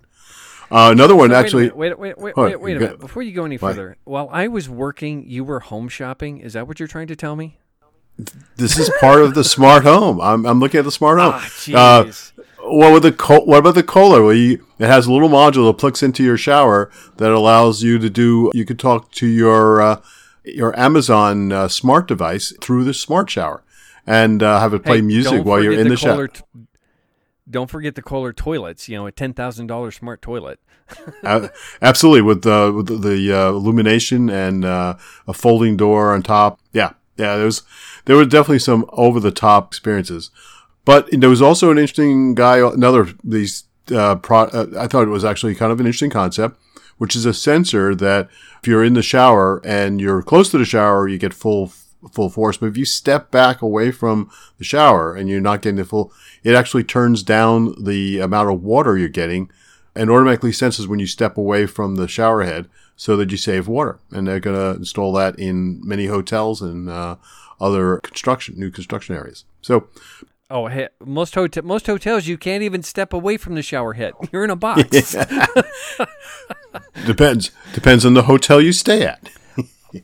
Uh, 0.70 0.90
another 0.92 1.14
one 1.14 1.30
Wait 1.30 1.36
actually. 1.36 1.62
minute, 1.64 1.76
wait, 1.76 1.98
wait, 1.98 2.18
wait, 2.18 2.34
Hold 2.34 2.46
wait, 2.48 2.60
wait 2.60 2.76
a 2.76 2.80
minute. 2.80 3.00
Before 3.00 3.22
you 3.22 3.32
go 3.32 3.44
any 3.44 3.56
further, 3.56 3.96
while 4.04 4.28
I 4.32 4.48
was 4.48 4.68
working, 4.68 5.24
you 5.28 5.44
were 5.44 5.60
home 5.60 5.88
shopping. 5.88 6.38
Is 6.38 6.54
that 6.54 6.66
what 6.66 6.80
you're 6.80 6.88
trying 6.88 7.06
to 7.06 7.16
tell 7.16 7.36
me? 7.36 7.58
This 8.56 8.78
is 8.78 8.90
part 9.00 9.20
of 9.22 9.34
the 9.34 9.44
smart 9.44 9.84
home. 9.84 10.20
I'm, 10.20 10.46
I'm 10.46 10.60
looking 10.60 10.78
at 10.78 10.84
the 10.84 10.90
smart 10.92 11.18
home. 11.18 11.32
Ah, 11.74 12.00
Uh. 12.00 12.12
What 12.68 12.92
with 12.92 13.04
the 13.04 13.12
co- 13.12 13.44
what 13.44 13.58
about 13.58 13.76
the 13.76 13.84
Kohler? 13.84 14.24
Well, 14.24 14.34
you, 14.34 14.66
it 14.80 14.86
has 14.88 15.06
a 15.06 15.12
little 15.12 15.28
module 15.28 15.68
that 15.68 15.78
plugs 15.78 16.02
into 16.02 16.24
your 16.24 16.36
shower 16.36 16.90
that 17.18 17.30
allows 17.30 17.82
you 17.84 17.98
to 18.00 18.10
do. 18.10 18.50
You 18.54 18.64
could 18.64 18.80
talk 18.80 19.12
to 19.12 19.26
your 19.28 19.80
uh, 19.80 20.00
your 20.44 20.76
Amazon 20.76 21.52
uh, 21.52 21.68
smart 21.68 22.08
device 22.08 22.52
through 22.60 22.82
the 22.82 22.92
smart 22.92 23.30
shower 23.30 23.62
and 24.04 24.42
uh, 24.42 24.58
have 24.58 24.74
it 24.74 24.84
play 24.84 24.96
Hey, 24.96 25.02
music 25.02 25.44
while 25.44 25.62
you're 25.62 25.72
in 25.78 25.88
the, 25.88 25.96
Kohler 25.96 26.26
shower. 26.26 26.28
t- 26.28 26.42
don't 27.48 27.70
forget 27.70 27.94
the 27.94 28.02
Kohler 28.02 28.32
toilets. 28.32 28.88
You 28.88 28.96
know, 28.96 29.06
a 29.06 29.12
ten 29.12 29.32
thousand 29.32 29.68
dollars 29.68 29.94
smart 29.94 30.20
toilet. 30.20 30.58
Uh, 31.22 31.46
absolutely, 31.82 32.22
with 32.22 32.42
the 32.42 32.72
with 32.74 32.86
the, 32.88 32.96
the 32.96 33.32
uh, 33.32 33.48
illumination 33.50 34.28
and 34.28 34.64
uh, 34.64 34.96
a 35.28 35.32
folding 35.32 35.76
door 35.76 36.12
on 36.12 36.24
top. 36.24 36.58
Yeah, 36.72 36.94
yeah. 37.16 37.36
There 37.36 37.46
was 37.46 37.62
there 38.04 38.16
were 38.16 38.24
definitely 38.24 38.60
some 38.60 38.84
over 38.92 39.20
the 39.20 39.30
top 39.30 39.68
experiences, 39.68 40.30
but 40.84 41.08
there 41.10 41.30
was 41.30 41.42
also 41.42 41.70
an 41.70 41.78
interesting 41.78 42.34
guy. 42.34 42.58
Another 42.58 43.08
these 43.24 43.64
uh, 43.94 44.16
pro, 44.16 44.42
uh, 44.42 44.66
I 44.78 44.86
thought 44.86 45.04
it 45.04 45.10
was 45.10 45.24
actually 45.24 45.54
kind 45.54 45.72
of 45.72 45.80
an 45.80 45.86
interesting 45.86 46.10
concept, 46.10 46.58
which 46.98 47.16
is 47.16 47.26
a 47.26 47.34
sensor 47.34 47.94
that 47.94 48.28
if 48.62 48.68
you're 48.68 48.84
in 48.84 48.94
the 48.94 49.02
shower 49.02 49.60
and 49.64 50.00
you're 50.00 50.22
close 50.22 50.50
to 50.50 50.58
the 50.58 50.64
shower, 50.64 51.08
you 51.08 51.18
get 51.18 51.34
full 51.34 51.72
full 52.12 52.30
force. 52.30 52.56
But 52.56 52.66
if 52.66 52.76
you 52.76 52.84
step 52.84 53.30
back 53.30 53.62
away 53.62 53.90
from 53.90 54.30
the 54.58 54.64
shower 54.64 55.14
and 55.14 55.28
you're 55.28 55.40
not 55.40 55.62
getting 55.62 55.76
the 55.76 55.84
full, 55.84 56.12
it 56.42 56.54
actually 56.54 56.84
turns 56.84 57.22
down 57.22 57.74
the 57.82 58.20
amount 58.20 58.50
of 58.50 58.62
water 58.62 58.96
you're 58.96 59.08
getting 59.08 59.50
and 59.94 60.10
automatically 60.10 60.52
senses 60.52 60.86
when 60.86 60.98
you 60.98 61.06
step 61.06 61.36
away 61.38 61.66
from 61.66 61.96
the 61.96 62.06
shower 62.06 62.44
head 62.44 62.68
so 62.96 63.16
that 63.16 63.30
you 63.30 63.36
save 63.36 63.68
water. 63.68 64.00
And 64.10 64.26
they're 64.26 64.40
going 64.40 64.56
to 64.56 64.78
install 64.78 65.12
that 65.12 65.38
in 65.38 65.80
many 65.86 66.06
hotels 66.06 66.62
and 66.62 66.88
uh, 66.88 67.16
other 67.60 67.98
construction, 67.98 68.58
new 68.58 68.70
construction 68.70 69.14
areas. 69.14 69.44
So, 69.62 69.88
Oh, 70.48 70.68
hey, 70.68 70.88
most 71.04 71.34
hotel 71.34 71.64
most 71.64 71.86
hotels 71.88 72.28
you 72.28 72.38
can't 72.38 72.62
even 72.62 72.84
step 72.84 73.12
away 73.12 73.36
from 73.36 73.56
the 73.56 73.62
shower 73.62 73.94
head. 73.94 74.12
You're 74.30 74.44
in 74.44 74.50
a 74.50 74.56
box. 74.56 74.84
depends 77.06 77.50
depends 77.74 78.06
on 78.06 78.14
the 78.14 78.22
hotel 78.22 78.60
you 78.60 78.72
stay 78.72 79.02
at. 79.04 79.28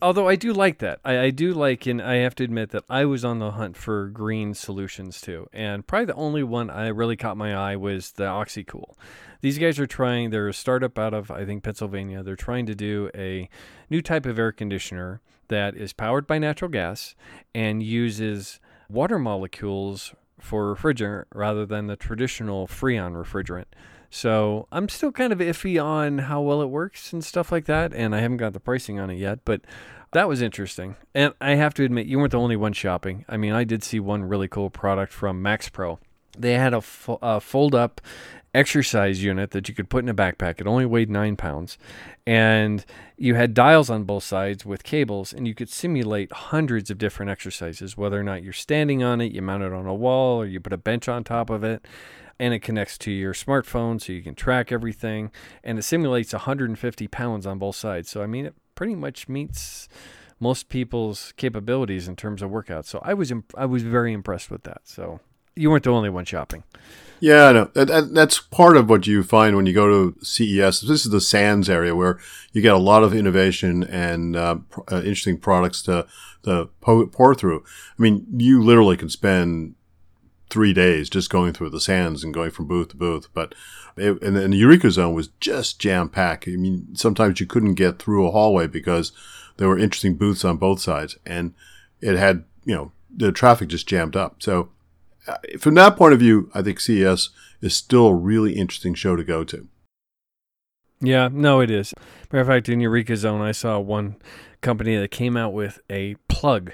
Although 0.00 0.28
I 0.28 0.37
do 0.37 0.52
like 0.52 0.78
that. 0.78 1.00
I, 1.05 1.18
I 1.18 1.31
do 1.31 1.52
like, 1.52 1.87
and 1.87 2.00
I 2.00 2.16
have 2.16 2.35
to 2.37 2.44
admit 2.44 2.70
that 2.70 2.85
I 2.88 3.05
was 3.05 3.24
on 3.24 3.38
the 3.38 3.52
hunt 3.52 3.76
for 3.76 4.07
green 4.09 4.55
solutions 4.55 5.20
too. 5.20 5.48
And 5.52 5.87
probably 5.87 6.07
the 6.07 6.14
only 6.14 6.42
one 6.42 6.70
I 6.70 6.88
really 6.88 7.16
caught 7.16 7.37
my 7.37 7.55
eye 7.55 7.76
was 7.76 8.12
the 8.12 8.24
OxiCool. 8.24 8.94
These 9.40 9.59
guys 9.59 9.78
are 9.78 9.87
trying, 9.87 10.31
they're 10.31 10.48
a 10.48 10.55
startup 10.55 10.98
out 10.98 11.12
of, 11.12 11.31
I 11.31 11.44
think, 11.44 11.64
Pennsylvania. 11.64 12.22
They're 12.22 12.37
trying 12.37 12.66
to 12.66 12.74
do 12.74 13.11
a 13.14 13.48
new 13.90 14.00
type 14.00 14.24
of 14.24 14.38
air 14.38 14.52
conditioner 14.52 15.20
that 15.48 15.76
is 15.76 15.92
powered 15.92 16.26
by 16.26 16.38
natural 16.38 16.70
gas 16.70 17.14
and 17.55 17.83
uses 17.83 18.61
water 18.88 19.18
molecules 19.18 20.14
for 20.38 20.74
refrigerant 20.74 21.24
rather 21.35 21.66
than 21.66 21.87
the 21.87 21.96
traditional 21.96 22.66
Freon 22.66 23.14
refrigerant. 23.14 23.66
So 24.14 24.68
I'm 24.70 24.90
still 24.90 25.11
kind 25.11 25.33
of 25.33 25.38
iffy 25.38 25.83
on 25.83 26.18
how 26.18 26.42
well 26.42 26.61
it 26.61 26.66
works 26.66 27.14
and 27.14 27.25
stuff 27.25 27.51
like 27.51 27.64
that, 27.64 27.94
and 27.94 28.14
I 28.14 28.20
haven't 28.20 28.37
got 28.37 28.53
the 28.53 28.61
pricing 28.61 29.01
on 29.01 29.09
it 29.09 29.16
yet, 29.16 29.38
but 29.46 29.62
that 30.12 30.29
was 30.29 30.42
interesting. 30.42 30.96
And 31.14 31.33
I 31.40 31.53
have 31.55 31.72
to 31.75 31.85
admit, 31.85 32.07
you 32.07 32.18
weren't 32.18 32.33
the 32.33 32.38
only 32.38 32.57
one 32.57 32.75
shopping. 32.75 33.25
I 33.27 33.38
mean, 33.38 33.55
I 33.55 33.64
did 33.64 33.83
see 33.83 34.01
one 34.01 34.25
really 34.25 34.48
cool 34.48 34.68
product 34.68 35.14
from 35.14 35.40
Max 35.40 35.70
Pro. 35.70 35.98
They 36.38 36.53
had 36.53 36.75
a, 36.75 36.83
fo- 36.83 37.20
a 37.22 37.40
fold 37.40 37.75
up 37.75 38.03
exercise 38.55 39.23
unit 39.23 39.51
that 39.53 39.69
you 39.69 39.75
could 39.75 39.88
put 39.88 40.05
in 40.05 40.09
a 40.09 40.15
backpack. 40.15 40.61
It 40.61 40.67
only 40.67 40.87
weighed 40.87 41.11
nine 41.11 41.37
pounds. 41.37 41.79
And 42.27 42.85
you 43.17 43.35
had 43.35 43.55
dials 43.55 43.88
on 43.91 44.05
both 44.05 44.25
sides 44.25 44.67
with 44.67 44.85
cables, 44.85 45.33
and 45.33 45.47
you 45.47 45.55
could 45.55 45.71
simulate 45.71 46.33
hundreds 46.33 46.91
of 46.91 46.99
different 46.99 47.31
exercises, 47.31 47.97
whether 47.97 48.21
or 48.21 48.23
not 48.23 48.43
you're 48.43 48.53
standing 48.53 49.03
on 49.03 49.21
it, 49.21 49.33
you 49.33 49.43
mount 49.43 49.62
it 49.62 49.73
on 49.73 49.87
a 49.87 49.95
wall, 49.95 50.43
or 50.43 50.47
you 50.47 50.61
put 50.61 50.73
a 50.73 50.79
bench 50.79 51.09
on 51.09 51.25
top 51.25 51.51
of 51.51 51.65
it. 51.65 51.87
And 52.38 52.53
it 52.53 52.61
connects 52.61 52.99
to 52.99 53.11
your 53.11 53.35
smartphone 53.35 54.01
so 54.01 54.12
you 54.12 54.23
can 54.23 54.35
track 54.35 54.73
everything. 54.73 55.31
And 55.62 55.79
it 55.79 55.83
simulates 55.83 56.33
150 56.33 57.09
pounds 57.09 57.47
on 57.47 57.59
both 57.59 57.77
sides. 57.77 58.11
So, 58.11 58.23
I 58.23 58.27
mean, 58.27 58.47
it 58.47 58.55
pretty 58.75 58.95
much 58.97 59.29
meets 59.29 59.88
most 60.41 60.69
people's 60.69 61.33
capabilities 61.37 62.09
in 62.09 62.17
terms 62.17 62.43
of 62.43 62.51
workouts. 62.51 62.87
So 62.87 63.01
I 63.05 63.15
was 63.15 63.31
imp- 63.31 63.55
I 63.57 63.65
was 63.65 63.85
very 63.85 64.12
impressed 64.12 64.51
with 64.51 64.65
that. 64.65 64.81
So 64.83 65.21
you 65.55 65.71
weren't 65.71 65.85
the 65.85 65.91
only 65.91 66.11
one 66.11 66.25
shopping. 66.25 66.65
Yeah, 67.21 67.47
I 67.47 67.53
know. 67.53 67.71
That, 67.75 67.87
that, 67.87 68.15
that's 68.15 68.41
part 68.41 68.77
of 68.77 68.91
what 68.91 69.07
you 69.07 69.23
find 69.23 69.55
when 69.55 69.65
you 69.67 69.73
go 69.73 69.87
to 69.87 70.25
CES. 70.25 70.81
This 70.81 71.05
is 71.05 71.12
the 71.12 71.21
Sands 71.21 71.71
area 71.71 71.95
where 71.95 72.19
you 72.53 72.61
get 72.61 72.75
a 72.75 72.79
lot 72.79 73.05
of 73.05 73.15
innovation 73.15 73.85
and 73.85 74.35
uh, 74.35 74.57
pr- 74.69 74.81
uh, 74.91 74.99
interesting 75.03 75.38
products 75.38 75.83
to, 75.83 76.05
to 76.43 76.69
pour 76.81 77.35
through. 77.37 77.62
I 77.97 78.03
mean, 78.03 78.27
you 78.37 78.61
literally 78.61 78.97
can 78.97 79.09
spend 79.09 79.77
three 80.51 80.73
days 80.73 81.09
just 81.09 81.31
going 81.31 81.53
through 81.53 81.71
the 81.71 81.81
Sands 81.81 82.25
and 82.25 82.35
going 82.35 82.51
from 82.51 82.67
booth 82.67 82.88
to 82.88 82.97
booth. 82.97 83.29
But 83.33 83.55
it, 83.97 84.21
and, 84.21 84.37
and 84.37 84.53
the 84.53 84.59
Eureka 84.59 84.91
Zone 84.91 85.15
was 85.15 85.29
just 85.41 85.79
jam 85.79 86.09
packed. 86.09 86.49
I 86.49 86.57
mean, 86.57 86.88
sometimes 86.95 87.38
you 87.38 87.47
couldn't 87.47 87.75
get 87.75 88.01
through 88.01 88.27
a 88.27 88.33
hallway 88.33 88.67
because 88.67 89.12
there 89.59 89.69
were 89.69 89.79
interesting 89.79 90.17
booths 90.17 90.45
on 90.45 90.57
both 90.57 90.81
sides, 90.81 91.17
and 91.25 91.55
it 92.01 92.17
had 92.17 92.45
you 92.65 92.75
know 92.75 92.93
the 93.15 93.31
traffic 93.33 93.69
just 93.69 93.87
jammed 93.87 94.17
up. 94.17 94.43
So 94.43 94.71
from 95.58 95.74
that 95.74 95.96
point 95.96 96.12
of 96.14 96.18
view, 96.20 96.50
I 96.54 96.62
think 96.62 96.80
CES 96.80 97.30
is 97.61 97.76
still 97.76 98.06
a 98.08 98.14
really 98.14 98.54
interesting 98.54 98.94
show 98.94 99.16
to 99.16 99.24
go 99.24 99.44
to. 99.44 99.68
Yeah, 101.00 101.28
no, 101.32 101.61
it 101.61 101.70
is. 101.70 101.92
Matter 102.32 102.42
of 102.42 102.46
fact, 102.46 102.68
in 102.68 102.80
Eureka 102.80 103.16
Zone, 103.16 103.40
I 103.40 103.52
saw 103.52 103.78
one 103.80 104.16
company 104.61 104.96
that 104.96 105.11
came 105.11 105.37
out 105.37 105.52
with 105.52 105.80
a 105.90 106.14
plug. 106.28 106.72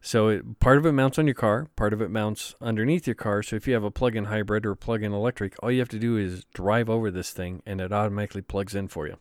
So 0.00 0.28
it, 0.28 0.60
part 0.60 0.78
of 0.78 0.86
it 0.86 0.92
mounts 0.92 1.18
on 1.18 1.26
your 1.26 1.34
car, 1.34 1.68
part 1.76 1.92
of 1.92 2.00
it 2.00 2.10
mounts 2.10 2.54
underneath 2.60 3.06
your 3.06 3.14
car. 3.14 3.42
So 3.42 3.56
if 3.56 3.66
you 3.66 3.74
have 3.74 3.84
a 3.84 3.90
plug-in 3.90 4.26
hybrid 4.26 4.64
or 4.64 4.70
a 4.72 4.76
plug-in 4.76 5.12
electric, 5.12 5.54
all 5.62 5.70
you 5.70 5.80
have 5.80 5.88
to 5.90 5.98
do 5.98 6.16
is 6.16 6.44
drive 6.54 6.88
over 6.88 7.10
this 7.10 7.30
thing, 7.30 7.62
and 7.66 7.80
it 7.80 7.92
automatically 7.92 8.42
plugs 8.42 8.74
in 8.74 8.88
for 8.88 9.06
you. 9.06 9.16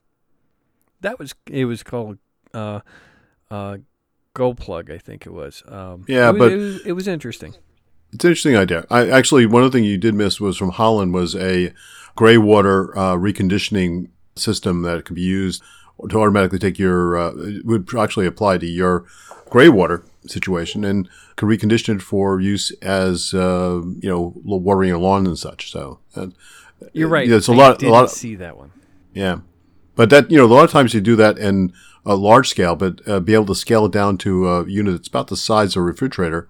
That 1.02 1.20
was 1.20 1.36
it 1.50 1.66
was 1.66 1.84
called 1.84 2.18
uh, 2.54 2.82
uh, 3.52 3.78
Go 4.34 4.54
Plug, 4.54 4.90
I 4.92 4.98
think 4.98 5.26
it 5.26 5.34
was. 5.34 5.64
Um, 5.68 6.06
Yeah, 6.08 6.30
it 6.30 6.34
was, 6.34 6.40
but- 6.40 6.52
it 6.52 6.58
was, 6.58 6.86
it 6.86 6.92
was 6.94 7.08
interesting. 7.08 7.56
It's 8.14 8.24
an 8.24 8.30
interesting 8.32 8.56
idea. 8.56 8.86
I 8.90 9.10
actually 9.10 9.46
one 9.46 9.64
of 9.64 9.72
the 9.72 9.78
things 9.78 9.88
you 9.88 9.98
did 9.98 10.16
miss 10.16 10.40
was 10.40 10.58
from 10.58 10.70
Holland 10.72 11.14
was 11.14 11.36
a 11.36 11.74
gray 12.16 12.38
water 12.38 12.98
uh, 12.98 13.16
reconditioning 13.16 14.10
system 14.36 14.82
that 14.84 15.06
could 15.06 15.16
be 15.16 15.22
used 15.22 15.62
to 16.10 16.20
automatically 16.20 16.60
take 16.60 16.80
your 16.80 17.18
uh, 17.18 17.32
it 17.38 17.66
would 17.66 17.88
actually 17.98 18.26
apply 18.28 18.58
to 18.60 18.66
your 18.66 19.06
gray 19.50 19.68
water 19.70 20.04
situation 20.26 20.84
and 20.86 21.10
could 21.36 21.48
recondition 21.50 21.96
it 21.96 22.02
for 22.02 22.40
use 22.40 22.72
as 22.82 23.34
uh, 23.34 23.82
you 24.00 24.10
know 24.10 24.34
watering 24.44 24.90
your 24.90 24.98
lawn 25.00 25.26
and 25.28 25.38
such. 25.38 25.72
So 25.72 26.00
uh, 26.16 26.28
You're 26.94 27.08
right. 27.10 27.28
Yeah, 27.28 27.38
it's 27.38 27.50
a 27.50 27.54
I 27.54 27.56
lot- 27.56 27.84
a 27.84 27.90
lot 27.90 28.04
of- 28.06 28.10
see 28.12 28.36
that 28.36 28.58
one. 28.58 28.72
yeah, 29.14 29.40
but 29.96 30.10
that 30.12 30.32
you 30.32 30.38
know 30.38 30.46
a 30.46 30.54
lot 30.54 30.64
of 30.66 30.72
times 30.72 30.94
you 30.94 31.02
do 31.02 31.16
that 31.18 31.38
in 31.38 31.74
a 32.06 32.16
large 32.16 32.48
scale, 32.50 32.76
but 32.76 33.02
uh, 33.08 33.20
be 33.20 33.34
able 33.34 33.48
to 33.48 33.56
scale 33.56 33.86
it 33.86 33.92
down 33.92 34.18
to 34.20 34.48
a 34.48 34.66
unit 34.68 34.94
that's 34.94 35.08
about 35.10 35.28
the 35.28 35.36
size 35.38 35.76
of 35.76 35.82
a 35.82 35.86
refrigerator 35.86 36.48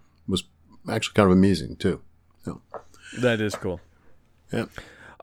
actually 0.90 1.14
kind 1.14 1.28
of 1.28 1.38
amazing 1.38 1.76
too. 1.78 2.02
That 3.20 3.42
is 3.42 3.56
cool. 3.56 3.80
Yeah. 4.52 4.66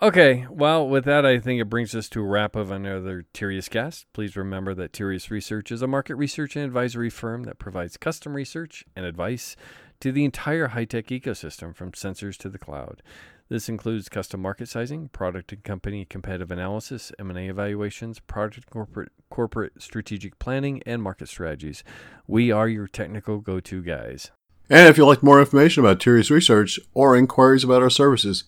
Okay, 0.02 0.46
well, 0.50 0.86
with 0.88 1.04
that, 1.04 1.24
I 1.24 1.38
think 1.38 1.60
it 1.60 1.70
brings 1.70 1.94
us 1.94 2.08
to 2.10 2.20
a 2.20 2.24
wrap 2.24 2.56
of 2.56 2.70
another 2.70 3.24
Tirias 3.32 3.70
cast. 3.70 4.06
Please 4.12 4.36
remember 4.36 4.74
that 4.74 4.92
Tirias 4.92 5.30
Research 5.30 5.70
is 5.70 5.82
a 5.82 5.86
market 5.86 6.16
research 6.16 6.56
and 6.56 6.64
advisory 6.64 7.08
firm 7.08 7.44
that 7.44 7.58
provides 7.58 7.96
custom 7.96 8.34
research 8.34 8.84
and 8.96 9.06
advice 9.06 9.56
to 10.00 10.12
the 10.12 10.24
entire 10.24 10.68
high 10.68 10.84
tech 10.84 11.06
ecosystem 11.06 11.74
from 11.74 11.92
sensors 11.92 12.36
to 12.38 12.48
the 12.48 12.58
cloud. 12.58 13.02
This 13.48 13.68
includes 13.68 14.08
custom 14.08 14.42
market 14.42 14.68
sizing, 14.68 15.08
product 15.08 15.52
and 15.52 15.62
company 15.62 16.04
competitive 16.04 16.50
analysis, 16.50 17.12
M&A 17.18 17.48
evaluations, 17.48 18.18
product 18.18 18.68
corporate 18.70 19.12
corporate 19.30 19.80
strategic 19.80 20.38
planning, 20.38 20.82
and 20.84 21.02
market 21.02 21.28
strategies. 21.28 21.84
We 22.26 22.50
are 22.50 22.68
your 22.68 22.88
technical 22.88 23.38
go-to 23.38 23.82
guys. 23.82 24.30
And 24.70 24.88
if 24.88 24.96
you'd 24.96 25.06
like 25.06 25.22
more 25.22 25.40
information 25.40 25.84
about 25.84 26.00
Tirias 26.00 26.30
Research 26.30 26.80
or 26.94 27.14
inquiries 27.16 27.64
about 27.64 27.82
our 27.82 27.90
services, 27.90 28.44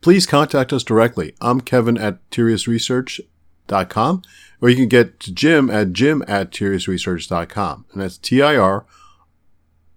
please 0.00 0.26
contact 0.26 0.72
us 0.72 0.82
directly. 0.84 1.34
I'm 1.40 1.60
Kevin 1.60 1.96
at 1.96 2.28
TiriasResearch.com, 2.30 4.22
or 4.60 4.68
you 4.68 4.76
can 4.76 4.88
get 4.88 5.20
to 5.20 5.32
Jim 5.32 5.70
at 5.70 5.92
Jim 5.92 6.24
at 6.28 6.50
TiriasResearch.com. 6.50 7.86
And 7.92 8.02
that's 8.02 8.18
T 8.18 8.42
I 8.42 8.56
R 8.56 8.84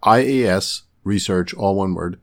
I 0.02 0.20
A 0.20 0.46
S 0.46 0.84
Research, 1.04 1.54
all 1.54 1.76
one 1.76 1.94
word. 1.94 2.18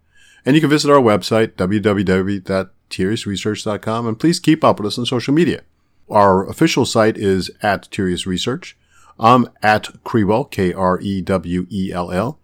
And 0.46 0.56
you 0.56 0.62
can 0.62 0.70
visit 0.70 0.90
our 0.90 1.02
website, 1.02 1.52
www.tiriasresearch.com, 1.52 4.06
and 4.06 4.18
please 4.18 4.40
keep 4.40 4.64
up 4.64 4.80
with 4.80 4.86
us 4.86 4.98
on 4.98 5.04
social 5.04 5.34
media. 5.34 5.60
Our 6.08 6.48
official 6.48 6.86
site 6.86 7.18
is 7.18 7.50
at 7.62 7.90
Tirias 7.90 8.24
Research. 8.24 8.78
I'm 9.18 9.50
at 9.62 10.02
Krewell, 10.02 10.50
K 10.50 10.72
R 10.72 10.98
E 11.00 11.20
W 11.20 11.66
E 11.70 11.92
L 11.92 12.10
L. 12.10 12.39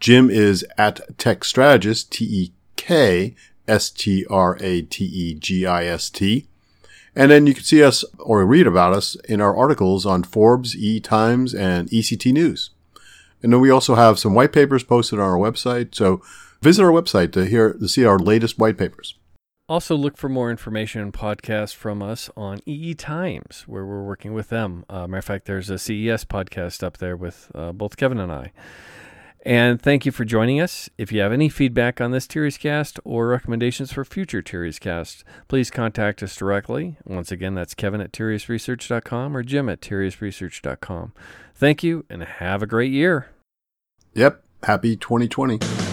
Jim 0.00 0.30
is 0.30 0.64
at 0.76 1.18
Tech 1.18 1.44
Strategist, 1.44 2.12
T 2.12 2.24
E 2.24 2.52
K 2.76 3.34
S 3.66 3.90
T 3.90 4.24
R 4.28 4.56
A 4.60 4.82
T 4.82 5.04
E 5.04 5.34
G 5.34 5.66
I 5.66 5.84
S 5.86 6.10
T. 6.10 6.46
And 7.14 7.30
then 7.30 7.46
you 7.46 7.54
can 7.54 7.64
see 7.64 7.82
us 7.82 8.04
or 8.18 8.44
read 8.44 8.66
about 8.66 8.92
us 8.92 9.16
in 9.26 9.40
our 9.40 9.56
articles 9.56 10.04
on 10.04 10.22
Forbes, 10.22 10.76
E 10.76 11.00
Times, 11.00 11.54
and 11.54 11.88
ECT 11.88 12.32
News. 12.32 12.70
And 13.42 13.52
then 13.52 13.60
we 13.60 13.70
also 13.70 13.94
have 13.94 14.18
some 14.18 14.34
white 14.34 14.52
papers 14.52 14.84
posted 14.84 15.18
on 15.18 15.24
our 15.24 15.38
website. 15.38 15.94
So 15.94 16.22
visit 16.60 16.82
our 16.82 16.90
website 16.90 17.32
to 17.32 17.46
hear 17.46 17.72
to 17.72 17.88
see 17.88 18.04
our 18.04 18.18
latest 18.18 18.58
white 18.58 18.76
papers. 18.76 19.14
Also, 19.68 19.96
look 19.96 20.16
for 20.16 20.28
more 20.28 20.48
information 20.48 21.00
and 21.00 21.12
podcasts 21.12 21.74
from 21.74 22.00
us 22.00 22.30
on 22.36 22.60
EE 22.66 22.94
Times, 22.94 23.64
where 23.66 23.84
we're 23.84 24.04
working 24.04 24.32
with 24.32 24.48
them. 24.48 24.84
Uh, 24.88 25.08
matter 25.08 25.18
of 25.18 25.24
fact, 25.24 25.46
there's 25.46 25.68
a 25.70 25.76
CES 25.76 26.24
podcast 26.24 26.84
up 26.84 26.98
there 26.98 27.16
with 27.16 27.50
uh, 27.52 27.72
both 27.72 27.96
Kevin 27.96 28.20
and 28.20 28.30
I. 28.30 28.52
And 29.46 29.80
thank 29.80 30.04
you 30.04 30.10
for 30.10 30.24
joining 30.24 30.60
us. 30.60 30.90
If 30.98 31.12
you 31.12 31.20
have 31.20 31.30
any 31.30 31.48
feedback 31.48 32.00
on 32.00 32.10
this 32.10 32.26
Tirias 32.26 32.58
Cast 32.58 32.98
or 33.04 33.28
recommendations 33.28 33.92
for 33.92 34.04
future 34.04 34.42
Tirias 34.42 34.80
Cast, 34.80 35.22
please 35.46 35.70
contact 35.70 36.20
us 36.20 36.34
directly. 36.34 36.96
Once 37.04 37.30
again, 37.30 37.54
that's 37.54 37.72
Kevin 37.72 38.00
at 38.00 38.10
TiriasResearch.com 38.10 39.36
or 39.36 39.44
Jim 39.44 39.68
at 39.68 39.80
TiriasResearch.com. 39.80 41.12
Thank 41.54 41.84
you 41.84 42.04
and 42.10 42.24
have 42.24 42.60
a 42.60 42.66
great 42.66 42.90
year. 42.90 43.30
Yep. 44.14 44.42
Happy 44.64 44.96
2020. 44.96 45.85